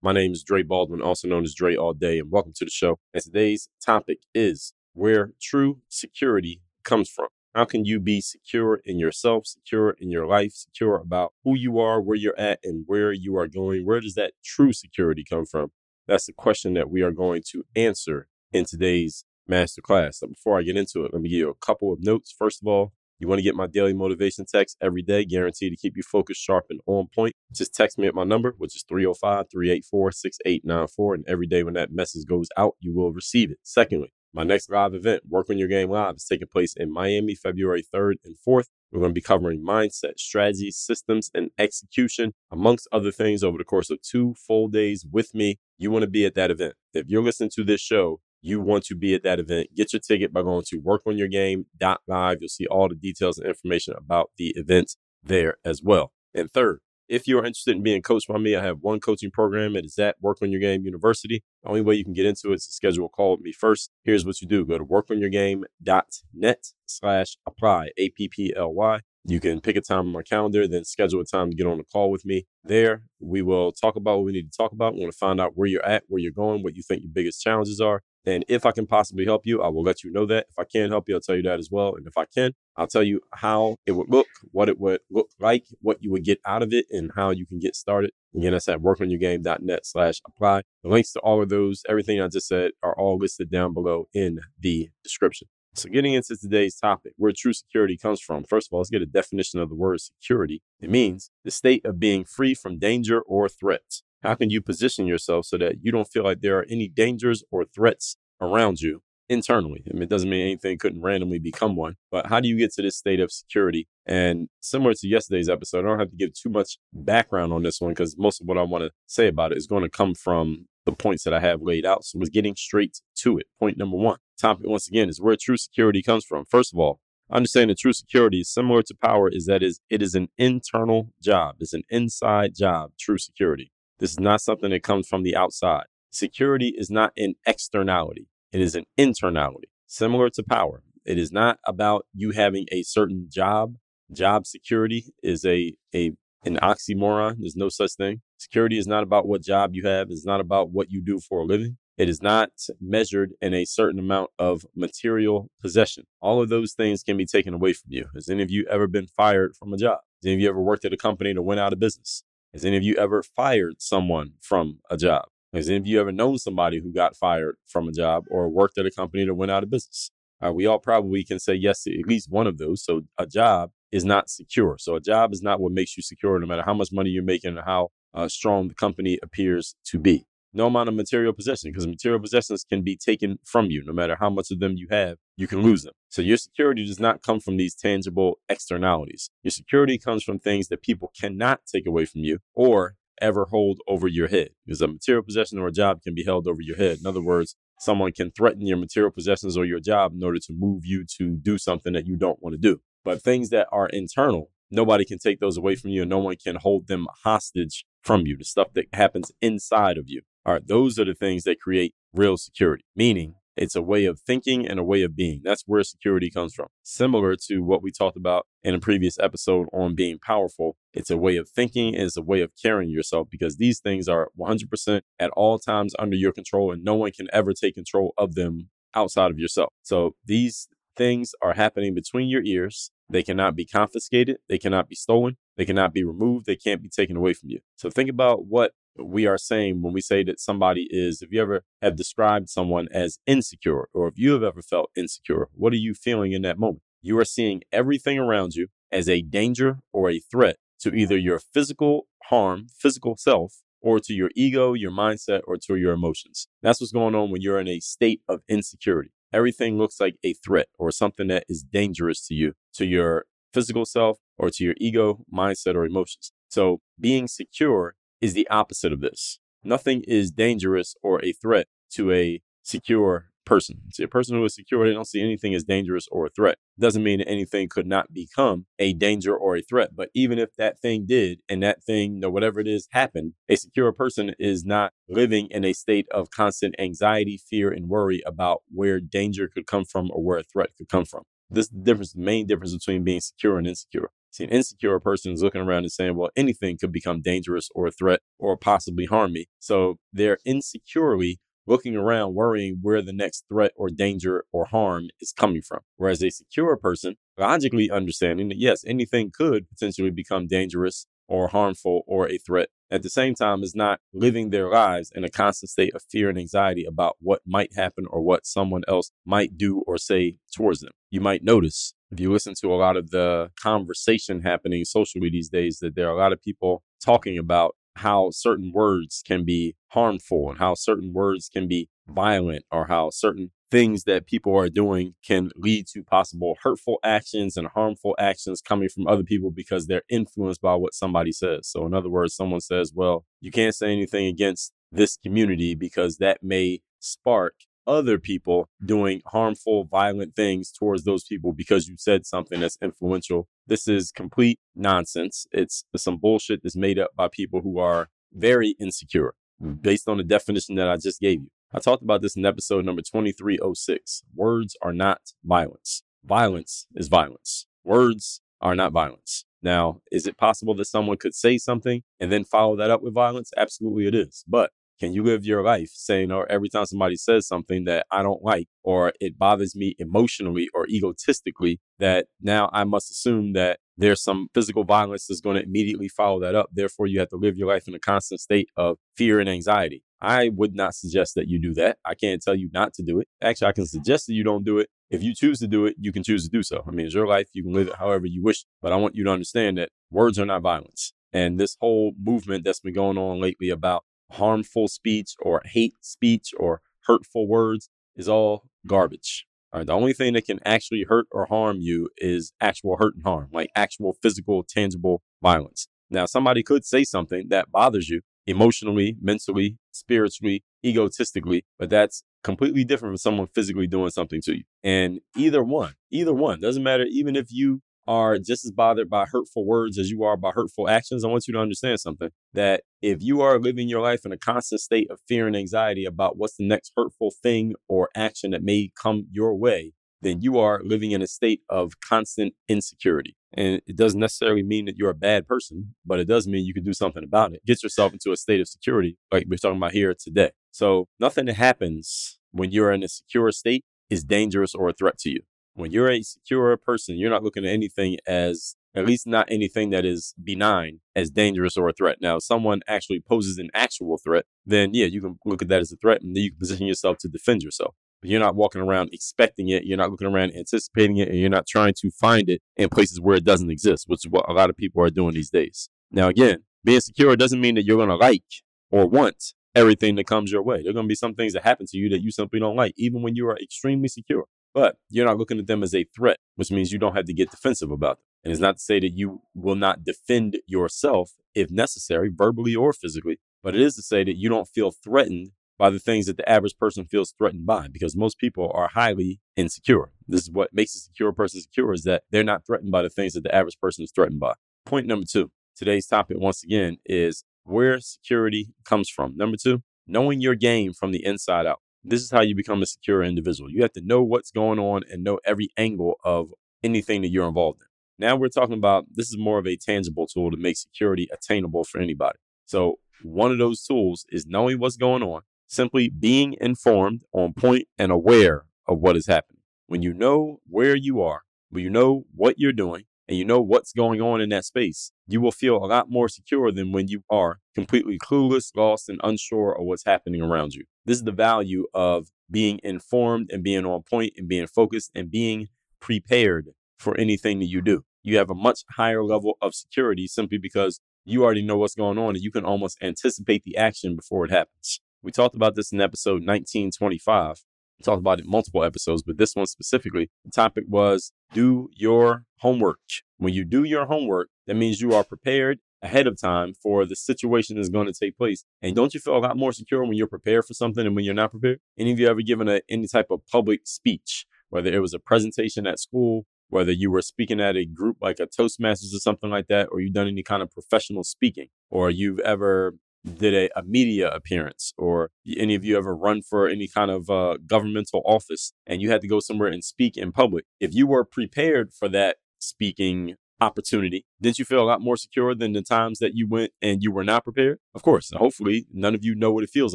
My 0.00 0.12
name 0.12 0.30
is 0.30 0.44
Dre 0.44 0.62
Baldwin, 0.62 1.02
also 1.02 1.26
known 1.26 1.42
as 1.42 1.56
Dre 1.56 1.74
All 1.74 1.92
Day, 1.92 2.20
and 2.20 2.30
welcome 2.30 2.52
to 2.54 2.64
the 2.64 2.70
show. 2.70 3.00
And 3.12 3.20
today's 3.20 3.68
topic 3.84 4.20
is 4.32 4.72
where 4.92 5.32
true 5.42 5.80
security 5.88 6.62
comes 6.84 7.10
from. 7.10 7.26
How 7.52 7.64
can 7.64 7.84
you 7.84 7.98
be 7.98 8.20
secure 8.20 8.80
in 8.84 9.00
yourself, 9.00 9.48
secure 9.48 9.96
in 9.98 10.08
your 10.08 10.24
life, 10.24 10.52
secure 10.52 10.98
about 10.98 11.32
who 11.42 11.56
you 11.56 11.80
are, 11.80 12.00
where 12.00 12.16
you're 12.16 12.38
at, 12.38 12.60
and 12.62 12.84
where 12.86 13.10
you 13.10 13.36
are 13.36 13.48
going? 13.48 13.84
Where 13.84 13.98
does 13.98 14.14
that 14.14 14.34
true 14.44 14.72
security 14.72 15.24
come 15.28 15.44
from? 15.44 15.72
That's 16.06 16.26
the 16.26 16.32
question 16.32 16.74
that 16.74 16.88
we 16.88 17.02
are 17.02 17.10
going 17.10 17.42
to 17.50 17.64
answer 17.74 18.28
in 18.52 18.66
today's 18.66 19.24
masterclass. 19.50 20.18
But 20.20 20.30
before 20.30 20.60
I 20.60 20.62
get 20.62 20.76
into 20.76 21.06
it, 21.06 21.12
let 21.12 21.22
me 21.22 21.28
give 21.28 21.38
you 21.38 21.50
a 21.50 21.66
couple 21.66 21.92
of 21.92 22.04
notes. 22.04 22.32
First 22.38 22.62
of 22.62 22.68
all, 22.68 22.92
you 23.18 23.28
want 23.28 23.38
to 23.38 23.42
get 23.42 23.54
my 23.54 23.66
daily 23.66 23.94
motivation 23.94 24.44
text 24.46 24.76
every 24.80 25.02
day, 25.02 25.24
guaranteed 25.24 25.72
to 25.72 25.76
keep 25.76 25.96
you 25.96 26.02
focused, 26.02 26.40
sharp, 26.40 26.66
and 26.70 26.80
on 26.86 27.08
point. 27.14 27.34
Just 27.52 27.74
text 27.74 27.98
me 27.98 28.06
at 28.06 28.14
my 28.14 28.24
number, 28.24 28.54
which 28.58 28.76
is 28.76 28.84
305 28.88 29.46
384 29.50 30.12
6894. 30.12 31.14
And 31.14 31.24
every 31.28 31.46
day 31.46 31.62
when 31.62 31.74
that 31.74 31.92
message 31.92 32.26
goes 32.26 32.48
out, 32.56 32.74
you 32.80 32.94
will 32.94 33.12
receive 33.12 33.50
it. 33.50 33.58
Secondly, 33.62 34.12
my 34.34 34.44
next 34.44 34.70
live 34.70 34.94
event, 34.94 35.22
Work 35.28 35.48
on 35.50 35.58
Your 35.58 35.68
Game 35.68 35.90
Live, 35.90 36.16
is 36.16 36.24
taking 36.24 36.48
place 36.48 36.74
in 36.76 36.92
Miami, 36.92 37.34
February 37.34 37.82
3rd 37.82 38.16
and 38.24 38.36
4th. 38.46 38.66
We're 38.92 39.00
going 39.00 39.10
to 39.10 39.14
be 39.14 39.20
covering 39.20 39.64
mindset, 39.64 40.18
strategy, 40.18 40.70
systems, 40.70 41.30
and 41.34 41.50
execution, 41.58 42.32
amongst 42.50 42.88
other 42.92 43.10
things, 43.10 43.42
over 43.42 43.58
the 43.58 43.64
course 43.64 43.90
of 43.90 44.00
two 44.00 44.34
full 44.34 44.68
days 44.68 45.04
with 45.10 45.34
me. 45.34 45.58
You 45.76 45.90
want 45.90 46.02
to 46.02 46.10
be 46.10 46.24
at 46.24 46.34
that 46.34 46.50
event. 46.50 46.74
If 46.94 47.06
you're 47.08 47.22
listening 47.22 47.50
to 47.54 47.64
this 47.64 47.80
show, 47.80 48.20
you 48.40 48.60
want 48.60 48.84
to 48.84 48.94
be 48.94 49.14
at 49.14 49.22
that 49.24 49.38
event, 49.40 49.68
get 49.74 49.92
your 49.92 50.00
ticket 50.00 50.32
by 50.32 50.42
going 50.42 50.64
to 50.68 50.80
workonyourgame.live. 50.80 52.36
You'll 52.40 52.48
see 52.48 52.66
all 52.66 52.88
the 52.88 52.94
details 52.94 53.38
and 53.38 53.46
information 53.48 53.94
about 53.96 54.30
the 54.38 54.52
event 54.56 54.96
there 55.22 55.56
as 55.64 55.82
well. 55.82 56.12
And 56.34 56.50
third, 56.50 56.80
If 57.08 57.26
you're 57.26 57.38
interested 57.38 57.74
in 57.74 57.82
being 57.82 58.02
coached 58.02 58.28
by 58.28 58.36
me, 58.36 58.54
I 58.54 58.62
have 58.62 58.78
one 58.82 59.00
coaching 59.00 59.30
program. 59.30 59.76
It 59.76 59.86
is 59.86 59.98
at 59.98 60.16
Work 60.20 60.38
on 60.42 60.50
Your 60.50 60.60
Game 60.60 60.84
University. 60.84 61.42
The 61.62 61.70
only 61.70 61.80
way 61.80 61.94
you 61.94 62.04
can 62.04 62.12
get 62.12 62.26
into 62.26 62.50
it 62.52 62.56
is 62.56 62.66
to 62.66 62.72
schedule 62.74 63.06
a 63.06 63.08
call 63.08 63.30
with 63.32 63.40
me 63.40 63.50
first. 63.52 63.90
Here's 64.04 64.26
what 64.26 64.42
you 64.42 64.48
do. 64.48 64.66
Go 64.66 64.76
to 64.76 64.84
workonyourgame.net 64.84 66.66
slash 66.84 67.38
apply, 67.46 67.88
A-P-P-L-Y. 67.96 69.00
You 69.24 69.40
can 69.40 69.60
pick 69.62 69.76
a 69.76 69.80
time 69.80 70.00
on 70.00 70.12
my 70.12 70.22
calendar, 70.22 70.68
then 70.68 70.84
schedule 70.84 71.20
a 71.20 71.24
time 71.24 71.50
to 71.50 71.56
get 71.56 71.66
on 71.66 71.80
a 71.80 71.84
call 71.84 72.10
with 72.10 72.26
me. 72.26 72.46
There, 72.62 73.04
we 73.20 73.40
will 73.40 73.72
talk 73.72 73.96
about 73.96 74.18
what 74.18 74.26
we 74.26 74.32
need 74.32 74.52
to 74.52 74.56
talk 74.56 74.72
about. 74.72 74.92
We 74.92 75.00
want 75.00 75.12
to 75.12 75.18
find 75.18 75.40
out 75.40 75.52
where 75.54 75.66
you're 75.66 75.84
at, 75.84 76.04
where 76.08 76.20
you're 76.20 76.30
going, 76.30 76.62
what 76.62 76.76
you 76.76 76.82
think 76.82 77.02
your 77.02 77.12
biggest 77.12 77.42
challenges 77.42 77.80
are. 77.80 78.02
And 78.28 78.44
if 78.46 78.66
I 78.66 78.72
can 78.72 78.86
possibly 78.86 79.24
help 79.24 79.46
you, 79.46 79.62
I 79.62 79.68
will 79.68 79.82
let 79.82 80.04
you 80.04 80.12
know 80.12 80.26
that. 80.26 80.48
If 80.50 80.58
I 80.58 80.64
can't 80.64 80.92
help 80.92 81.08
you, 81.08 81.14
I'll 81.14 81.20
tell 81.22 81.34
you 81.34 81.42
that 81.44 81.58
as 81.58 81.70
well. 81.70 81.94
And 81.96 82.06
if 82.06 82.18
I 82.18 82.26
can, 82.26 82.52
I'll 82.76 82.86
tell 82.86 83.02
you 83.02 83.22
how 83.32 83.76
it 83.86 83.92
would 83.92 84.10
look, 84.10 84.26
what 84.52 84.68
it 84.68 84.78
would 84.78 85.00
look 85.10 85.30
like, 85.40 85.64
what 85.80 86.02
you 86.02 86.10
would 86.10 86.24
get 86.24 86.38
out 86.44 86.62
of 86.62 86.74
it, 86.74 86.84
and 86.90 87.10
how 87.16 87.30
you 87.30 87.46
can 87.46 87.58
get 87.58 87.74
started. 87.74 88.10
Again, 88.36 88.52
that's 88.52 88.68
at 88.68 88.80
workonyourgame.net 88.80 89.86
slash 89.86 90.20
apply. 90.26 90.60
The 90.82 90.90
links 90.90 91.12
to 91.12 91.20
all 91.20 91.42
of 91.42 91.48
those, 91.48 91.82
everything 91.88 92.20
I 92.20 92.28
just 92.28 92.48
said, 92.48 92.72
are 92.82 92.94
all 92.98 93.16
listed 93.16 93.50
down 93.50 93.72
below 93.72 94.08
in 94.12 94.40
the 94.60 94.90
description. 95.02 95.48
So, 95.74 95.88
getting 95.88 96.12
into 96.12 96.36
today's 96.36 96.76
topic, 96.76 97.14
where 97.16 97.32
true 97.34 97.54
security 97.54 97.96
comes 97.96 98.20
from. 98.20 98.44
First 98.44 98.68
of 98.68 98.74
all, 98.74 98.80
let's 98.80 98.90
get 98.90 99.00
a 99.00 99.06
definition 99.06 99.58
of 99.58 99.70
the 99.70 99.74
word 99.74 100.00
security. 100.00 100.60
It 100.80 100.90
means 100.90 101.30
the 101.44 101.50
state 101.50 101.86
of 101.86 101.98
being 101.98 102.24
free 102.24 102.54
from 102.54 102.78
danger 102.78 103.20
or 103.22 103.48
threats. 103.48 104.02
How 104.22 104.34
can 104.34 104.50
you 104.50 104.60
position 104.60 105.06
yourself 105.06 105.46
so 105.46 105.58
that 105.58 105.76
you 105.82 105.92
don't 105.92 106.08
feel 106.08 106.24
like 106.24 106.40
there 106.40 106.58
are 106.58 106.66
any 106.68 106.88
dangers 106.88 107.44
or 107.50 107.64
threats 107.64 108.16
around 108.40 108.80
you 108.80 109.02
internally? 109.28 109.84
I 109.88 109.94
mean, 109.94 110.02
it 110.02 110.08
doesn't 110.08 110.28
mean 110.28 110.42
anything 110.42 110.78
couldn't 110.78 111.02
randomly 111.02 111.38
become 111.38 111.76
one, 111.76 111.96
but 112.10 112.26
how 112.26 112.40
do 112.40 112.48
you 112.48 112.56
get 112.56 112.72
to 112.74 112.82
this 112.82 112.96
state 112.96 113.20
of 113.20 113.30
security? 113.30 113.86
And 114.06 114.48
similar 114.60 114.94
to 114.94 115.08
yesterday's 115.08 115.48
episode, 115.48 115.84
I 115.84 115.88
don't 115.88 116.00
have 116.00 116.10
to 116.10 116.16
give 116.16 116.34
too 116.34 116.50
much 116.50 116.78
background 116.92 117.52
on 117.52 117.62
this 117.62 117.80
one 117.80 117.92
because 117.92 118.16
most 118.18 118.40
of 118.40 118.48
what 118.48 118.58
I 118.58 118.62
want 118.62 118.84
to 118.84 118.90
say 119.06 119.28
about 119.28 119.52
it 119.52 119.58
is 119.58 119.66
going 119.66 119.84
to 119.84 119.90
come 119.90 120.14
from 120.14 120.66
the 120.84 120.92
points 120.92 121.22
that 121.24 121.34
I 121.34 121.40
have 121.40 121.60
laid 121.62 121.84
out. 121.84 122.04
So 122.04 122.18
we're 122.18 122.26
getting 122.26 122.56
straight 122.56 123.00
to 123.16 123.38
it. 123.38 123.46
Point 123.60 123.76
number 123.76 123.96
one. 123.96 124.18
Topic 124.40 124.66
once 124.66 124.88
again 124.88 125.08
is 125.08 125.20
where 125.20 125.36
true 125.40 125.56
security 125.56 126.02
comes 126.02 126.24
from. 126.24 126.44
First 126.44 126.72
of 126.72 126.78
all, 126.78 127.00
understanding 127.30 127.68
that 127.68 127.78
true 127.78 127.92
security 127.92 128.40
is 128.40 128.50
similar 128.50 128.82
to 128.82 128.94
power 128.94 129.28
is 129.28 129.46
that 129.46 129.62
is 129.62 129.80
it 129.90 130.00
is 130.00 130.14
an 130.14 130.28
internal 130.38 131.12
job. 131.22 131.56
It's 131.60 131.74
an 131.74 131.82
inside 131.90 132.54
job, 132.56 132.92
true 132.98 133.18
security. 133.18 133.70
This 133.98 134.12
is 134.12 134.20
not 134.20 134.40
something 134.40 134.70
that 134.70 134.82
comes 134.82 135.08
from 135.08 135.22
the 135.22 135.36
outside. 135.36 135.84
Security 136.10 136.74
is 136.76 136.90
not 136.90 137.12
an 137.16 137.34
externality. 137.46 138.28
It 138.52 138.60
is 138.60 138.74
an 138.74 138.84
internality. 138.96 139.70
Similar 139.86 140.30
to 140.30 140.42
power. 140.42 140.82
It 141.04 141.18
is 141.18 141.32
not 141.32 141.58
about 141.66 142.06
you 142.14 142.30
having 142.30 142.66
a 142.70 142.82
certain 142.82 143.28
job. 143.30 143.76
Job 144.12 144.46
security 144.46 145.06
is 145.22 145.44
a, 145.44 145.74
a 145.94 146.12
an 146.44 146.56
oxymoron. 146.62 147.36
There's 147.40 147.56
no 147.56 147.68
such 147.68 147.94
thing. 147.94 148.22
Security 148.38 148.78
is 148.78 148.86
not 148.86 149.02
about 149.02 149.26
what 149.26 149.42
job 149.42 149.74
you 149.74 149.86
have. 149.86 150.08
It's 150.10 150.24
not 150.24 150.40
about 150.40 150.70
what 150.70 150.90
you 150.90 151.02
do 151.02 151.18
for 151.18 151.40
a 151.40 151.44
living. 151.44 151.76
It 151.96 152.08
is 152.08 152.22
not 152.22 152.50
measured 152.80 153.32
in 153.40 153.54
a 153.54 153.64
certain 153.64 153.98
amount 153.98 154.30
of 154.38 154.64
material 154.76 155.50
possession. 155.60 156.04
All 156.20 156.40
of 156.40 156.48
those 156.48 156.72
things 156.72 157.02
can 157.02 157.16
be 157.16 157.26
taken 157.26 157.54
away 157.54 157.72
from 157.72 157.90
you. 157.90 158.06
Has 158.14 158.28
any 158.28 158.42
of 158.42 158.50
you 158.50 158.64
ever 158.70 158.86
been 158.86 159.08
fired 159.08 159.56
from 159.56 159.72
a 159.72 159.76
job? 159.76 159.98
Has 160.22 160.26
any 160.26 160.34
of 160.34 160.40
you 160.40 160.48
ever 160.48 160.62
worked 160.62 160.84
at 160.84 160.92
a 160.92 160.96
company 160.96 161.32
that 161.32 161.42
went 161.42 161.58
out 161.58 161.72
of 161.72 161.80
business? 161.80 162.22
Has 162.52 162.64
any 162.64 162.76
of 162.76 162.82
you 162.82 162.96
ever 162.96 163.22
fired 163.22 163.76
someone 163.78 164.32
from 164.40 164.78
a 164.90 164.96
job? 164.96 165.26
Has 165.52 165.68
any 165.68 165.78
of 165.78 165.86
you 165.86 166.00
ever 166.00 166.12
known 166.12 166.38
somebody 166.38 166.80
who 166.80 166.92
got 166.92 167.16
fired 167.16 167.56
from 167.66 167.88
a 167.88 167.92
job 167.92 168.24
or 168.30 168.48
worked 168.48 168.78
at 168.78 168.86
a 168.86 168.90
company 168.90 169.24
that 169.24 169.34
went 169.34 169.50
out 169.50 169.62
of 169.62 169.70
business? 169.70 170.10
Uh, 170.44 170.52
we 170.52 170.66
all 170.66 170.78
probably 170.78 171.24
can 171.24 171.38
say 171.38 171.54
yes 171.54 171.82
to 171.82 171.98
at 171.98 172.06
least 172.06 172.30
one 172.30 172.46
of 172.46 172.58
those. 172.58 172.84
So 172.84 173.02
a 173.18 173.26
job 173.26 173.70
is 173.90 174.04
not 174.04 174.30
secure. 174.30 174.76
So 174.78 174.94
a 174.94 175.00
job 175.00 175.32
is 175.32 175.42
not 175.42 175.60
what 175.60 175.72
makes 175.72 175.96
you 175.96 176.02
secure, 176.02 176.38
no 176.38 176.46
matter 176.46 176.62
how 176.62 176.74
much 176.74 176.90
money 176.92 177.10
you're 177.10 177.22
making 177.22 177.58
or 177.58 177.62
how 177.62 177.88
uh, 178.14 178.28
strong 178.28 178.68
the 178.68 178.74
company 178.74 179.18
appears 179.22 179.74
to 179.86 179.98
be. 179.98 180.26
No 180.58 180.66
amount 180.66 180.88
of 180.88 180.96
material 180.96 181.32
possession, 181.32 181.70
because 181.70 181.86
material 181.86 182.20
possessions 182.20 182.64
can 182.64 182.82
be 182.82 182.96
taken 182.96 183.38
from 183.44 183.66
you. 183.66 183.84
No 183.86 183.92
matter 183.92 184.16
how 184.18 184.28
much 184.28 184.50
of 184.50 184.58
them 184.58 184.74
you 184.76 184.88
have, 184.90 185.18
you 185.36 185.46
can 185.46 185.62
lose 185.62 185.84
them. 185.84 185.94
So 186.08 186.20
your 186.20 186.36
security 186.36 186.84
does 186.84 186.98
not 186.98 187.22
come 187.22 187.38
from 187.38 187.58
these 187.58 187.76
tangible 187.76 188.40
externalities. 188.48 189.30
Your 189.44 189.52
security 189.52 189.98
comes 189.98 190.24
from 190.24 190.40
things 190.40 190.66
that 190.66 190.82
people 190.82 191.12
cannot 191.16 191.60
take 191.72 191.86
away 191.86 192.06
from 192.06 192.24
you 192.24 192.40
or 192.54 192.96
ever 193.22 193.44
hold 193.44 193.78
over 193.86 194.08
your 194.08 194.26
head. 194.26 194.48
Because 194.66 194.82
a 194.82 194.88
material 194.88 195.22
possession 195.22 195.60
or 195.60 195.68
a 195.68 195.72
job 195.72 196.02
can 196.02 196.12
be 196.12 196.24
held 196.24 196.48
over 196.48 196.60
your 196.60 196.76
head. 196.76 196.98
In 196.98 197.06
other 197.06 197.22
words, 197.22 197.54
someone 197.78 198.10
can 198.10 198.32
threaten 198.32 198.66
your 198.66 198.78
material 198.78 199.12
possessions 199.12 199.56
or 199.56 199.64
your 199.64 199.78
job 199.78 200.12
in 200.12 200.24
order 200.24 200.40
to 200.40 200.52
move 200.52 200.84
you 200.84 201.04
to 201.18 201.36
do 201.36 201.56
something 201.56 201.92
that 201.92 202.08
you 202.08 202.16
don't 202.16 202.42
want 202.42 202.54
to 202.54 202.58
do. 202.58 202.80
But 203.04 203.22
things 203.22 203.50
that 203.50 203.68
are 203.70 203.88
internal, 203.90 204.50
nobody 204.72 205.04
can 205.04 205.18
take 205.18 205.38
those 205.38 205.56
away 205.56 205.76
from 205.76 205.90
you 205.90 206.02
and 206.02 206.10
no 206.10 206.18
one 206.18 206.34
can 206.34 206.56
hold 206.56 206.88
them 206.88 207.06
hostage 207.22 207.84
from 208.02 208.26
you. 208.26 208.36
The 208.36 208.44
stuff 208.44 208.72
that 208.74 208.86
happens 208.92 209.30
inside 209.40 209.98
of 209.98 210.08
you. 210.08 210.22
Those 210.66 210.98
are 210.98 211.04
the 211.04 211.14
things 211.14 211.44
that 211.44 211.60
create 211.60 211.94
real 212.14 212.36
security, 212.36 212.84
meaning 212.96 213.34
it's 213.56 213.74
a 213.74 213.82
way 213.82 214.04
of 214.04 214.20
thinking 214.20 214.66
and 214.66 214.78
a 214.78 214.84
way 214.84 215.02
of 215.02 215.16
being. 215.16 215.40
That's 215.42 215.64
where 215.66 215.82
security 215.82 216.30
comes 216.30 216.54
from. 216.54 216.68
Similar 216.84 217.34
to 217.48 217.58
what 217.58 217.82
we 217.82 217.90
talked 217.90 218.16
about 218.16 218.46
in 218.62 218.74
a 218.74 218.78
previous 218.78 219.18
episode 219.18 219.66
on 219.72 219.96
being 219.96 220.18
powerful, 220.24 220.76
it's 220.94 221.10
a 221.10 221.16
way 221.16 221.36
of 221.36 221.48
thinking, 221.48 221.94
and 221.94 222.04
it's 222.04 222.16
a 222.16 222.22
way 222.22 222.40
of 222.40 222.52
carrying 222.60 222.90
yourself 222.90 223.28
because 223.30 223.56
these 223.56 223.80
things 223.80 224.08
are 224.08 224.30
100% 224.38 225.00
at 225.18 225.30
all 225.30 225.58
times 225.58 225.94
under 225.98 226.16
your 226.16 226.32
control 226.32 226.70
and 226.70 226.84
no 226.84 226.94
one 226.94 227.10
can 227.10 227.26
ever 227.32 227.52
take 227.52 227.74
control 227.74 228.14
of 228.16 228.36
them 228.36 228.68
outside 228.94 229.30
of 229.32 229.38
yourself. 229.38 229.72
So 229.82 230.14
these 230.24 230.68
things 230.96 231.32
are 231.42 231.54
happening 231.54 231.94
between 231.94 232.28
your 232.28 232.44
ears. 232.44 232.90
They 233.10 233.22
cannot 233.22 233.56
be 233.56 233.66
confiscated. 233.66 234.38
They 234.48 234.58
cannot 234.58 234.88
be 234.88 234.94
stolen. 234.94 235.36
They 235.56 235.64
cannot 235.64 235.92
be 235.92 236.04
removed. 236.04 236.46
They 236.46 236.56
can't 236.56 236.82
be 236.82 236.88
taken 236.88 237.16
away 237.16 237.32
from 237.32 237.50
you. 237.50 237.60
So 237.76 237.90
think 237.90 238.10
about 238.10 238.46
what 238.46 238.72
we 239.02 239.26
are 239.26 239.38
saying 239.38 239.82
when 239.82 239.92
we 239.92 240.00
say 240.00 240.22
that 240.24 240.40
somebody 240.40 240.86
is, 240.90 241.22
if 241.22 241.32
you 241.32 241.40
ever 241.40 241.64
have 241.82 241.96
described 241.96 242.48
someone 242.48 242.88
as 242.92 243.18
insecure, 243.26 243.88
or 243.92 244.08
if 244.08 244.18
you 244.18 244.32
have 244.32 244.42
ever 244.42 244.62
felt 244.62 244.90
insecure, 244.96 245.48
what 245.52 245.72
are 245.72 245.76
you 245.76 245.94
feeling 245.94 246.32
in 246.32 246.42
that 246.42 246.58
moment? 246.58 246.82
You 247.02 247.18
are 247.18 247.24
seeing 247.24 247.62
everything 247.72 248.18
around 248.18 248.54
you 248.54 248.68
as 248.90 249.08
a 249.08 249.22
danger 249.22 249.78
or 249.92 250.10
a 250.10 250.20
threat 250.20 250.56
to 250.80 250.94
either 250.94 251.16
your 251.16 251.38
physical 251.38 252.06
harm, 252.24 252.66
physical 252.76 253.16
self, 253.16 253.62
or 253.80 254.00
to 254.00 254.12
your 254.12 254.30
ego, 254.34 254.74
your 254.74 254.90
mindset, 254.90 255.40
or 255.46 255.56
to 255.56 255.76
your 255.76 255.92
emotions. 255.92 256.48
That's 256.62 256.80
what's 256.80 256.92
going 256.92 257.14
on 257.14 257.30
when 257.30 257.40
you're 257.40 257.60
in 257.60 257.68
a 257.68 257.80
state 257.80 258.22
of 258.28 258.40
insecurity. 258.48 259.12
Everything 259.32 259.78
looks 259.78 260.00
like 260.00 260.16
a 260.24 260.34
threat 260.34 260.68
or 260.78 260.90
something 260.90 261.28
that 261.28 261.44
is 261.48 261.62
dangerous 261.62 262.26
to 262.26 262.34
you, 262.34 262.54
to 262.74 262.86
your 262.86 263.26
physical 263.52 263.84
self, 263.84 264.18
or 264.36 264.50
to 264.50 264.64
your 264.64 264.74
ego, 264.78 265.24
mindset, 265.32 265.74
or 265.74 265.84
emotions. 265.84 266.32
So 266.48 266.80
being 266.98 267.28
secure 267.28 267.94
is 268.20 268.34
the 268.34 268.48
opposite 268.48 268.92
of 268.92 269.00
this. 269.00 269.38
Nothing 269.62 270.02
is 270.06 270.30
dangerous 270.30 270.94
or 271.02 271.24
a 271.24 271.32
threat 271.32 271.66
to 271.92 272.12
a 272.12 272.40
secure 272.62 273.30
person. 273.48 273.80
See, 273.92 274.02
a 274.02 274.08
person 274.08 274.36
who 274.36 274.44
is 274.44 274.54
secure, 274.54 274.86
they 274.86 274.92
don't 274.92 275.06
see 275.06 275.22
anything 275.22 275.54
as 275.54 275.64
dangerous 275.64 276.06
or 276.12 276.26
a 276.26 276.30
threat. 276.30 276.58
Doesn't 276.78 277.02
mean 277.02 277.22
anything 277.22 277.68
could 277.68 277.86
not 277.86 278.12
become 278.12 278.66
a 278.78 278.92
danger 278.92 279.34
or 279.34 279.56
a 279.56 279.62
threat. 279.62 279.96
But 279.96 280.10
even 280.14 280.38
if 280.38 280.54
that 280.56 280.78
thing 280.80 281.06
did 281.06 281.40
and 281.48 281.62
that 281.62 281.82
thing, 281.82 282.22
or 282.22 282.30
whatever 282.30 282.60
it 282.60 282.68
is, 282.68 282.86
happened, 282.90 283.32
a 283.48 283.56
secure 283.56 283.90
person 283.92 284.34
is 284.38 284.64
not 284.66 284.92
living 285.08 285.48
in 285.50 285.64
a 285.64 285.72
state 285.72 286.06
of 286.12 286.30
constant 286.30 286.74
anxiety, 286.78 287.38
fear, 287.38 287.70
and 287.70 287.88
worry 287.88 288.22
about 288.26 288.62
where 288.68 289.00
danger 289.00 289.48
could 289.48 289.66
come 289.66 289.86
from 289.86 290.10
or 290.12 290.22
where 290.22 290.38
a 290.38 290.44
threat 290.44 290.70
could 290.76 290.90
come 290.90 291.06
from. 291.06 291.22
This 291.50 291.68
difference, 291.68 292.12
the 292.12 292.20
main 292.20 292.46
difference 292.46 292.74
between 292.74 293.02
being 293.02 293.20
secure 293.20 293.56
and 293.56 293.66
insecure. 293.66 294.10
See, 294.30 294.44
an 294.44 294.50
insecure 294.50 295.00
person 295.00 295.32
is 295.32 295.42
looking 295.42 295.60
around 295.60 295.84
and 295.84 295.92
saying, 295.92 296.16
well, 296.16 296.30
anything 296.36 296.78
could 296.78 296.92
become 296.92 297.20
dangerous 297.20 297.68
or 297.74 297.86
a 297.86 297.90
threat 297.90 298.20
or 298.38 298.56
possibly 298.56 299.06
harm 299.06 299.32
me. 299.32 299.46
So 299.58 299.98
they're 300.12 300.38
insecurely 300.44 301.40
looking 301.66 301.96
around, 301.96 302.34
worrying 302.34 302.78
where 302.82 303.02
the 303.02 303.12
next 303.12 303.44
threat 303.48 303.72
or 303.76 303.88
danger 303.88 304.44
or 304.52 304.64
harm 304.66 305.08
is 305.20 305.32
coming 305.32 305.62
from. 305.62 305.80
Whereas 305.96 306.22
a 306.22 306.30
secure 306.30 306.76
person, 306.76 307.16
logically 307.36 307.90
understanding 307.90 308.48
that 308.48 308.58
yes, 308.58 308.84
anything 308.86 309.30
could 309.32 309.68
potentially 309.68 310.10
become 310.10 310.46
dangerous 310.46 311.06
or 311.28 311.48
harmful 311.48 312.02
or 312.06 312.28
a 312.28 312.38
threat. 312.38 312.68
At 312.90 313.02
the 313.02 313.10
same 313.10 313.34
time, 313.34 313.62
is 313.62 313.74
not 313.74 314.00
living 314.14 314.48
their 314.48 314.70
lives 314.70 315.12
in 315.14 315.22
a 315.22 315.28
constant 315.28 315.68
state 315.68 315.94
of 315.94 316.02
fear 316.10 316.30
and 316.30 316.38
anxiety 316.38 316.86
about 316.86 317.16
what 317.20 317.42
might 317.46 317.76
happen 317.76 318.06
or 318.08 318.22
what 318.22 318.46
someone 318.46 318.82
else 318.88 319.10
might 319.26 319.58
do 319.58 319.84
or 319.86 319.98
say 319.98 320.38
towards 320.50 320.80
them. 320.80 320.92
You 321.10 321.20
might 321.20 321.44
notice 321.44 321.92
if 322.10 322.20
you 322.20 322.32
listen 322.32 322.54
to 322.60 322.72
a 322.72 322.76
lot 322.76 322.96
of 322.96 323.10
the 323.10 323.50
conversation 323.60 324.42
happening 324.42 324.84
socially 324.84 325.30
these 325.30 325.48
days 325.48 325.78
that 325.80 325.94
there 325.94 326.08
are 326.08 326.16
a 326.16 326.18
lot 326.18 326.32
of 326.32 326.42
people 326.42 326.82
talking 327.04 327.38
about 327.38 327.76
how 327.96 328.30
certain 328.30 328.72
words 328.72 329.22
can 329.26 329.44
be 329.44 329.74
harmful 329.88 330.50
and 330.50 330.58
how 330.58 330.74
certain 330.74 331.12
words 331.12 331.48
can 331.52 331.66
be 331.66 331.88
violent 332.06 332.64
or 332.70 332.86
how 332.86 333.10
certain 333.10 333.50
things 333.70 334.04
that 334.04 334.26
people 334.26 334.56
are 334.56 334.68
doing 334.70 335.14
can 335.26 335.50
lead 335.56 335.86
to 335.86 336.02
possible 336.02 336.56
hurtful 336.62 336.98
actions 337.04 337.56
and 337.56 337.68
harmful 337.68 338.14
actions 338.18 338.62
coming 338.62 338.88
from 338.88 339.06
other 339.06 339.22
people 339.22 339.50
because 339.50 339.86
they're 339.86 340.02
influenced 340.08 340.62
by 340.62 340.74
what 340.74 340.94
somebody 340.94 341.32
says. 341.32 341.68
So, 341.68 341.84
in 341.84 341.92
other 341.92 342.08
words, 342.08 342.34
someone 342.34 342.60
says, 342.60 342.92
Well, 342.94 343.24
you 343.40 343.50
can't 343.50 343.74
say 343.74 343.92
anything 343.92 344.26
against 344.26 344.72
this 344.90 345.16
community 345.16 345.74
because 345.74 346.16
that 346.16 346.38
may 346.42 346.80
spark 347.00 347.54
other 347.88 348.18
people 348.18 348.68
doing 348.84 349.22
harmful, 349.26 349.84
violent 349.84 350.36
things 350.36 350.70
towards 350.70 351.04
those 351.04 351.24
people 351.24 351.52
because 351.52 351.88
you 351.88 351.96
said 351.98 352.26
something 352.26 352.60
that's 352.60 352.78
influential. 352.82 353.48
This 353.66 353.88
is 353.88 354.12
complete 354.12 354.60
nonsense. 354.76 355.46
It's 355.50 355.84
some 355.96 356.18
bullshit 356.18 356.62
that's 356.62 356.76
made 356.76 356.98
up 356.98 357.10
by 357.16 357.28
people 357.28 357.62
who 357.62 357.78
are 357.78 358.08
very 358.32 358.76
insecure 358.78 359.34
based 359.80 360.08
on 360.08 360.18
the 360.18 360.22
definition 360.22 360.76
that 360.76 360.88
I 360.88 360.96
just 360.96 361.20
gave 361.20 361.40
you. 361.40 361.48
I 361.72 361.80
talked 361.80 362.02
about 362.02 362.22
this 362.22 362.36
in 362.36 362.46
episode 362.46 362.84
number 362.84 363.02
2306. 363.02 364.22
Words 364.34 364.76
are 364.80 364.92
not 364.92 365.20
violence. 365.44 366.02
Violence 366.24 366.86
is 366.94 367.08
violence. 367.08 367.66
Words 367.84 368.40
are 368.60 368.74
not 368.74 368.92
violence. 368.92 369.44
Now, 369.62 370.00
is 370.12 370.26
it 370.26 370.36
possible 370.36 370.74
that 370.76 370.84
someone 370.84 371.16
could 371.16 371.34
say 371.34 371.58
something 371.58 372.02
and 372.20 372.30
then 372.30 372.44
follow 372.44 372.76
that 372.76 372.90
up 372.90 373.02
with 373.02 373.14
violence? 373.14 373.50
Absolutely 373.56 374.06
it 374.06 374.14
is. 374.14 374.44
But 374.46 374.70
can 374.98 375.12
you 375.12 375.22
live 375.22 375.44
your 375.44 375.62
life 375.62 375.90
saying, 375.92 376.32
or 376.32 376.50
every 376.50 376.68
time 376.68 376.86
somebody 376.86 377.16
says 377.16 377.46
something 377.46 377.84
that 377.84 378.06
I 378.10 378.22
don't 378.22 378.42
like, 378.42 378.68
or 378.82 379.12
it 379.20 379.38
bothers 379.38 379.76
me 379.76 379.94
emotionally 379.98 380.68
or 380.74 380.86
egotistically, 380.88 381.80
that 381.98 382.26
now 382.40 382.70
I 382.72 382.84
must 382.84 383.10
assume 383.10 383.52
that 383.54 383.78
there's 383.96 384.22
some 384.22 384.48
physical 384.54 384.84
violence 384.84 385.26
that's 385.26 385.40
going 385.40 385.56
to 385.56 385.62
immediately 385.62 386.08
follow 386.08 386.40
that 386.40 386.54
up. 386.54 386.68
Therefore, 386.72 387.06
you 387.06 387.18
have 387.18 387.30
to 387.30 387.36
live 387.36 387.56
your 387.56 387.68
life 387.68 387.88
in 387.88 387.94
a 387.94 387.98
constant 387.98 388.40
state 388.40 388.68
of 388.76 388.98
fear 389.16 389.40
and 389.40 389.48
anxiety. 389.48 390.02
I 390.20 390.48
would 390.48 390.74
not 390.74 390.94
suggest 390.94 391.34
that 391.36 391.48
you 391.48 391.60
do 391.60 391.74
that. 391.74 391.98
I 392.04 392.14
can't 392.14 392.42
tell 392.42 392.54
you 392.54 392.70
not 392.72 392.92
to 392.94 393.02
do 393.02 393.20
it. 393.20 393.28
Actually, 393.42 393.68
I 393.68 393.72
can 393.72 393.86
suggest 393.86 394.26
that 394.26 394.34
you 394.34 394.42
don't 394.42 394.64
do 394.64 394.78
it. 394.78 394.88
If 395.10 395.22
you 395.22 395.34
choose 395.34 395.58
to 395.60 395.68
do 395.68 395.86
it, 395.86 395.96
you 395.98 396.12
can 396.12 396.22
choose 396.22 396.44
to 396.44 396.50
do 396.50 396.62
so. 396.62 396.82
I 396.86 396.90
mean, 396.90 397.06
it's 397.06 397.14
your 397.14 397.26
life. 397.26 397.48
You 397.52 397.62
can 397.62 397.72
live 397.72 397.88
it 397.88 397.96
however 397.96 398.26
you 398.26 398.42
wish. 398.42 398.64
But 398.82 398.92
I 398.92 398.96
want 398.96 399.14
you 399.14 399.24
to 399.24 399.30
understand 399.30 399.78
that 399.78 399.90
words 400.10 400.38
are 400.38 400.46
not 400.46 400.62
violence. 400.62 401.12
And 401.32 401.58
this 401.58 401.76
whole 401.80 402.12
movement 402.20 402.64
that's 402.64 402.80
been 402.80 402.94
going 402.94 403.18
on 403.18 403.40
lately 403.40 403.70
about 403.70 404.04
harmful 404.32 404.88
speech 404.88 405.34
or 405.40 405.62
hate 405.64 405.94
speech 406.00 406.50
or 406.58 406.80
hurtful 407.06 407.48
words 407.48 407.88
is 408.16 408.28
all 408.28 408.64
garbage. 408.86 409.46
All 409.72 409.80
right, 409.80 409.86
the 409.86 409.92
only 409.92 410.12
thing 410.12 410.32
that 410.32 410.46
can 410.46 410.60
actually 410.64 411.04
hurt 411.08 411.26
or 411.30 411.46
harm 411.46 411.78
you 411.80 412.08
is 412.16 412.52
actual 412.60 412.96
hurt 412.96 413.14
and 413.16 413.24
harm, 413.24 413.48
like 413.52 413.70
actual 413.76 414.16
physical, 414.22 414.62
tangible 414.62 415.22
violence. 415.42 415.88
Now, 416.10 416.24
somebody 416.24 416.62
could 416.62 416.84
say 416.84 417.04
something 417.04 417.48
that 417.50 417.70
bothers 417.70 418.08
you 418.08 418.22
emotionally, 418.46 419.16
mentally, 419.20 419.76
spiritually, 419.92 420.64
egotistically, 420.84 421.64
but 421.78 421.90
that's 421.90 422.22
completely 422.42 422.82
different 422.82 423.12
from 423.12 423.18
someone 423.18 423.46
physically 423.48 423.86
doing 423.86 424.10
something 424.10 424.40
to 424.42 424.56
you. 424.56 424.64
And 424.82 425.20
either 425.36 425.62
one, 425.62 425.94
either 426.10 426.32
one, 426.32 426.60
doesn't 426.60 426.82
matter, 426.82 427.04
even 427.04 427.36
if 427.36 427.48
you 427.50 427.82
are 428.08 428.38
just 428.38 428.64
as 428.64 428.72
bothered 428.72 429.10
by 429.10 429.26
hurtful 429.26 429.66
words 429.66 429.98
as 429.98 430.10
you 430.10 430.24
are 430.24 430.36
by 430.36 430.50
hurtful 430.50 430.88
actions, 430.88 431.24
I 431.24 431.28
want 431.28 431.46
you 431.46 431.52
to 431.52 431.60
understand 431.60 432.00
something 432.00 432.30
that 432.54 432.82
if 433.02 433.18
you 433.20 433.42
are 433.42 433.60
living 433.60 433.86
your 433.86 434.00
life 434.00 434.24
in 434.24 434.32
a 434.32 434.38
constant 434.38 434.80
state 434.80 435.10
of 435.10 435.20
fear 435.28 435.46
and 435.46 435.54
anxiety 435.54 436.06
about 436.06 436.38
what's 436.38 436.56
the 436.56 436.66
next 436.66 436.92
hurtful 436.96 437.32
thing 437.42 437.74
or 437.86 438.08
action 438.16 438.52
that 438.52 438.64
may 438.64 438.90
come 439.00 439.26
your 439.30 439.54
way, 439.54 439.92
then 440.22 440.40
you 440.40 440.58
are 440.58 440.80
living 440.82 441.12
in 441.12 441.20
a 441.20 441.26
state 441.26 441.60
of 441.68 442.00
constant 442.00 442.54
insecurity. 442.66 443.36
And 443.52 443.82
it 443.86 443.96
doesn't 443.96 444.18
necessarily 444.18 444.62
mean 444.62 444.86
that 444.86 444.96
you're 444.96 445.10
a 445.10 445.14
bad 445.14 445.46
person, 445.46 445.94
but 446.04 446.18
it 446.18 446.26
does 446.26 446.48
mean 446.48 446.64
you 446.64 446.74
can 446.74 446.84
do 446.84 446.94
something 446.94 447.22
about 447.22 447.52
it. 447.52 447.60
Get 447.66 447.82
yourself 447.82 448.14
into 448.14 448.32
a 448.32 448.36
state 448.36 448.60
of 448.60 448.68
security, 448.68 449.18
like 449.30 449.44
we're 449.48 449.58
talking 449.58 449.76
about 449.76 449.92
here 449.92 450.14
today. 450.18 450.50
So 450.72 451.08
nothing 451.20 451.44
that 451.44 451.56
happens 451.56 452.38
when 452.52 452.72
you're 452.72 452.90
in 452.90 453.02
a 453.02 453.08
secure 453.08 453.52
state 453.52 453.84
is 454.08 454.24
dangerous 454.24 454.74
or 454.74 454.88
a 454.88 454.94
threat 454.94 455.18
to 455.18 455.30
you 455.30 455.42
when 455.78 455.92
you're 455.92 456.10
a 456.10 456.22
secure 456.22 456.76
person, 456.76 457.16
you're 457.16 457.30
not 457.30 457.44
looking 457.44 457.64
at 457.64 457.70
anything 457.70 458.16
as, 458.26 458.74
at 458.96 459.06
least 459.06 459.26
not 459.26 459.46
anything 459.48 459.90
that 459.90 460.04
is 460.04 460.34
benign, 460.42 461.00
as 461.14 461.30
dangerous 461.30 461.76
or 461.76 461.88
a 461.88 461.92
threat. 461.92 462.18
Now, 462.20 462.36
if 462.36 462.42
someone 462.42 462.80
actually 462.88 463.20
poses 463.20 463.58
an 463.58 463.70
actual 463.72 464.18
threat, 464.18 464.44
then 464.66 464.92
yeah, 464.92 465.06
you 465.06 465.20
can 465.20 465.38
look 465.44 465.62
at 465.62 465.68
that 465.68 465.80
as 465.80 465.92
a 465.92 465.96
threat 465.96 466.20
and 466.20 466.34
then 466.34 466.42
you 466.42 466.50
can 466.50 466.58
position 466.58 466.86
yourself 466.86 467.18
to 467.18 467.28
defend 467.28 467.62
yourself. 467.62 467.94
But 468.20 468.30
you're 468.30 468.40
not 468.40 468.56
walking 468.56 468.80
around 468.80 469.10
expecting 469.12 469.68
it. 469.68 469.84
You're 469.84 469.98
not 469.98 470.10
looking 470.10 470.26
around 470.26 470.52
anticipating 470.56 471.18
it, 471.18 471.28
and 471.28 471.38
you're 471.38 471.48
not 471.48 471.68
trying 471.68 471.94
to 471.98 472.10
find 472.10 472.48
it 472.48 472.60
in 472.76 472.88
places 472.88 473.20
where 473.20 473.36
it 473.36 473.44
doesn't 473.44 473.70
exist, 473.70 474.06
which 474.08 474.26
is 474.26 474.30
what 474.30 474.48
a 474.48 474.52
lot 474.52 474.70
of 474.70 474.76
people 474.76 475.00
are 475.04 475.10
doing 475.10 475.34
these 475.34 475.50
days. 475.50 475.88
Now, 476.10 476.26
again, 476.26 476.64
being 476.82 477.00
secure 477.00 477.36
doesn't 477.36 477.60
mean 477.60 477.76
that 477.76 477.84
you're 477.84 477.96
going 477.96 478.08
to 478.08 478.16
like 478.16 478.42
or 478.90 479.06
want 479.06 479.54
everything 479.76 480.16
that 480.16 480.26
comes 480.26 480.50
your 480.50 480.62
way. 480.62 480.82
There 480.82 480.90
are 480.90 480.94
going 480.94 481.04
to 481.04 481.08
be 481.08 481.14
some 481.14 481.34
things 481.34 481.52
that 481.52 481.62
happen 481.62 481.86
to 481.86 481.96
you 481.96 482.08
that 482.08 482.20
you 482.20 482.32
simply 482.32 482.58
don't 482.58 482.74
like, 482.74 482.94
even 482.96 483.22
when 483.22 483.36
you 483.36 483.46
are 483.48 483.56
extremely 483.56 484.08
secure. 484.08 484.46
But 484.74 484.96
you're 485.10 485.26
not 485.26 485.38
looking 485.38 485.58
at 485.58 485.66
them 485.66 485.82
as 485.82 485.94
a 485.94 486.04
threat, 486.04 486.38
which 486.56 486.70
means 486.70 486.92
you 486.92 486.98
don't 486.98 487.16
have 487.16 487.24
to 487.26 487.34
get 487.34 487.50
defensive 487.50 487.90
about 487.90 488.18
them. 488.18 488.24
And 488.44 488.52
it's 488.52 488.60
not 488.60 488.76
to 488.76 488.82
say 488.82 489.00
that 489.00 489.10
you 489.10 489.42
will 489.54 489.74
not 489.74 490.04
defend 490.04 490.58
yourself 490.66 491.32
if 491.54 491.70
necessary, 491.70 492.30
verbally 492.32 492.74
or 492.74 492.92
physically, 492.92 493.40
but 493.62 493.74
it 493.74 493.80
is 493.80 493.96
to 493.96 494.02
say 494.02 494.24
that 494.24 494.36
you 494.36 494.48
don't 494.48 494.68
feel 494.68 494.90
threatened 494.90 495.50
by 495.78 495.90
the 495.90 495.98
things 495.98 496.26
that 496.26 496.36
the 496.36 496.48
average 496.48 496.76
person 496.76 497.04
feels 497.04 497.32
threatened 497.38 497.64
by 497.64 497.86
because 497.88 498.16
most 498.16 498.38
people 498.38 498.70
are 498.74 498.88
highly 498.88 499.40
insecure. 499.56 500.10
This 500.26 500.42
is 500.42 500.50
what 500.50 500.74
makes 500.74 500.94
a 500.94 500.98
secure 500.98 501.32
person 501.32 501.60
secure 501.60 501.92
is 501.92 502.02
that 502.02 502.24
they're 502.30 502.44
not 502.44 502.66
threatened 502.66 502.90
by 502.90 503.02
the 503.02 503.10
things 503.10 503.34
that 503.34 503.44
the 503.44 503.54
average 503.54 503.78
person 503.80 504.04
is 504.04 504.12
threatened 504.12 504.40
by. 504.40 504.54
Point 504.84 505.06
number 505.06 505.26
two, 505.30 505.50
today's 505.76 506.06
topic 506.06 506.36
once 506.38 506.64
again 506.64 506.98
is 507.06 507.44
where 507.62 508.00
security 508.00 508.74
comes 508.84 509.08
from. 509.08 509.36
Number 509.36 509.56
two, 509.56 509.82
knowing 510.06 510.40
your 510.40 510.54
game 510.54 510.92
from 510.92 511.12
the 511.12 511.24
inside 511.24 511.66
out. 511.66 511.80
This 512.04 512.22
is 512.22 512.30
how 512.30 512.42
you 512.42 512.54
become 512.54 512.82
a 512.82 512.86
secure 512.86 513.22
individual. 513.22 513.70
You 513.70 513.82
have 513.82 513.92
to 513.92 514.00
know 514.00 514.22
what's 514.22 514.50
going 514.50 514.78
on 514.78 515.02
and 515.10 515.24
know 515.24 515.40
every 515.44 515.68
angle 515.76 516.18
of 516.24 516.52
anything 516.82 517.22
that 517.22 517.28
you're 517.28 517.48
involved 517.48 517.80
in. 517.80 517.86
Now 518.18 518.36
we're 518.36 518.48
talking 518.48 518.76
about 518.76 519.06
this 519.10 519.28
is 519.28 519.38
more 519.38 519.58
of 519.58 519.66
a 519.66 519.76
tangible 519.76 520.26
tool 520.26 520.50
to 520.50 520.56
make 520.56 520.76
security 520.76 521.28
attainable 521.32 521.84
for 521.84 522.00
anybody. 522.00 522.38
So, 522.64 522.98
one 523.22 523.50
of 523.50 523.58
those 523.58 523.82
tools 523.82 524.24
is 524.30 524.46
knowing 524.46 524.78
what's 524.78 524.96
going 524.96 525.24
on, 525.24 525.42
simply 525.66 526.08
being 526.08 526.54
informed, 526.60 527.22
on 527.32 527.52
point, 527.52 527.88
and 527.98 528.12
aware 528.12 528.64
of 528.86 529.00
what 529.00 529.16
is 529.16 529.26
happening. 529.26 529.60
When 529.88 530.02
you 530.02 530.14
know 530.14 530.60
where 530.68 530.94
you 530.94 531.20
are, 531.20 531.42
when 531.70 531.82
you 531.82 531.90
know 531.90 532.26
what 532.34 532.58
you're 532.58 532.72
doing, 532.72 533.04
and 533.28 533.36
you 533.36 533.44
know 533.44 533.60
what's 533.60 533.92
going 533.92 534.20
on 534.20 534.40
in 534.40 534.48
that 534.48 534.64
space, 534.64 535.12
you 535.26 535.40
will 535.40 535.52
feel 535.52 535.76
a 535.76 535.86
lot 535.86 536.10
more 536.10 536.28
secure 536.28 536.72
than 536.72 536.92
when 536.92 537.08
you 537.08 537.22
are 537.28 537.58
completely 537.74 538.18
clueless, 538.18 538.74
lost, 538.74 539.08
and 539.08 539.20
unsure 539.22 539.78
of 539.78 539.84
what's 539.84 540.04
happening 540.04 540.40
around 540.40 540.72
you. 540.72 540.84
This 541.04 541.18
is 541.18 541.24
the 541.24 541.32
value 541.32 541.86
of 541.92 542.28
being 542.50 542.80
informed 542.82 543.50
and 543.52 543.62
being 543.62 543.84
on 543.84 544.02
point 544.02 544.32
and 544.36 544.48
being 544.48 544.66
focused 544.66 545.10
and 545.14 545.30
being 545.30 545.68
prepared 546.00 546.70
for 546.98 547.16
anything 547.18 547.58
that 547.58 547.66
you 547.66 547.82
do. 547.82 548.04
You 548.22 548.38
have 548.38 548.50
a 548.50 548.54
much 548.54 548.80
higher 548.96 549.22
level 549.22 549.58
of 549.60 549.74
security 549.74 550.26
simply 550.26 550.58
because 550.58 551.00
you 551.24 551.44
already 551.44 551.62
know 551.62 551.76
what's 551.76 551.94
going 551.94 552.18
on 552.18 552.30
and 552.30 552.42
you 552.42 552.50
can 552.50 552.64
almost 552.64 552.96
anticipate 553.02 553.62
the 553.64 553.76
action 553.76 554.16
before 554.16 554.46
it 554.46 554.50
happens. 554.50 555.00
We 555.22 555.32
talked 555.32 555.54
about 555.54 555.74
this 555.74 555.92
in 555.92 556.00
episode 556.00 556.44
1925 556.46 557.62
talked 558.04 558.20
about 558.20 558.40
it 558.40 558.46
multiple 558.46 558.84
episodes, 558.84 559.22
but 559.22 559.38
this 559.38 559.54
one 559.54 559.66
specifically, 559.66 560.30
the 560.44 560.50
topic 560.50 560.84
was 560.88 561.32
do 561.52 561.88
your 561.94 562.44
homework. 562.58 562.98
When 563.38 563.54
you 563.54 563.64
do 563.64 563.84
your 563.84 564.06
homework, 564.06 564.48
that 564.66 564.74
means 564.74 565.00
you 565.00 565.14
are 565.14 565.24
prepared 565.24 565.78
ahead 566.02 566.26
of 566.26 566.40
time 566.40 566.74
for 566.80 567.04
the 567.04 567.16
situation 567.16 567.76
that's 567.76 567.88
going 567.88 568.06
to 568.06 568.12
take 568.12 568.36
place. 568.36 568.64
And 568.82 568.94
don't 568.94 569.14
you 569.14 569.20
feel 569.20 569.36
a 569.36 569.38
lot 569.38 569.56
more 569.56 569.72
secure 569.72 570.04
when 570.04 570.14
you're 570.14 570.28
prepared 570.28 570.64
for 570.64 570.74
something 570.74 571.04
and 571.04 571.16
when 571.16 571.24
you're 571.24 571.34
not 571.34 571.50
prepared? 571.50 571.80
Any 571.98 572.12
of 572.12 572.20
you 572.20 572.28
ever 572.28 572.42
given 572.42 572.68
a, 572.68 572.80
any 572.88 573.08
type 573.08 573.26
of 573.30 573.40
public 573.50 573.80
speech, 573.84 574.46
whether 574.70 574.92
it 574.92 575.00
was 575.00 575.14
a 575.14 575.18
presentation 575.18 575.86
at 575.86 575.98
school, 575.98 576.46
whether 576.68 576.92
you 576.92 577.10
were 577.10 577.22
speaking 577.22 577.60
at 577.60 577.76
a 577.76 577.84
group 577.86 578.18
like 578.20 578.38
a 578.38 578.46
Toastmasters 578.46 579.14
or 579.14 579.20
something 579.20 579.50
like 579.50 579.66
that, 579.68 579.88
or 579.90 580.00
you've 580.00 580.12
done 580.12 580.28
any 580.28 580.42
kind 580.42 580.62
of 580.62 580.70
professional 580.70 581.24
speaking, 581.24 581.68
or 581.90 582.10
you've 582.10 582.40
ever 582.40 582.94
did 583.24 583.54
a, 583.54 583.78
a, 583.78 583.82
media 583.82 584.30
appearance 584.30 584.92
or 584.96 585.30
any 585.56 585.74
of 585.74 585.84
you 585.84 585.96
ever 585.96 586.14
run 586.14 586.42
for 586.42 586.68
any 586.68 586.88
kind 586.88 587.10
of 587.10 587.28
uh, 587.28 587.56
governmental 587.66 588.22
office 588.24 588.72
and 588.86 589.02
you 589.02 589.10
had 589.10 589.20
to 589.20 589.28
go 589.28 589.40
somewhere 589.40 589.68
and 589.68 589.84
speak 589.84 590.16
in 590.16 590.32
public, 590.32 590.64
if 590.80 590.94
you 590.94 591.06
were 591.06 591.24
prepared 591.24 591.92
for 591.92 592.08
that 592.08 592.36
speaking 592.58 593.34
opportunity, 593.60 594.24
didn't 594.40 594.58
you 594.58 594.64
feel 594.64 594.82
a 594.82 594.86
lot 594.86 595.00
more 595.00 595.16
secure 595.16 595.54
than 595.54 595.72
the 595.72 595.82
times 595.82 596.18
that 596.20 596.34
you 596.34 596.48
went 596.48 596.72
and 596.80 597.02
you 597.02 597.10
were 597.10 597.24
not 597.24 597.44
prepared? 597.44 597.78
Of 597.94 598.02
course, 598.02 598.30
hopefully 598.34 598.86
none 598.92 599.14
of 599.14 599.24
you 599.24 599.34
know 599.34 599.52
what 599.52 599.64
it 599.64 599.70
feels 599.70 599.94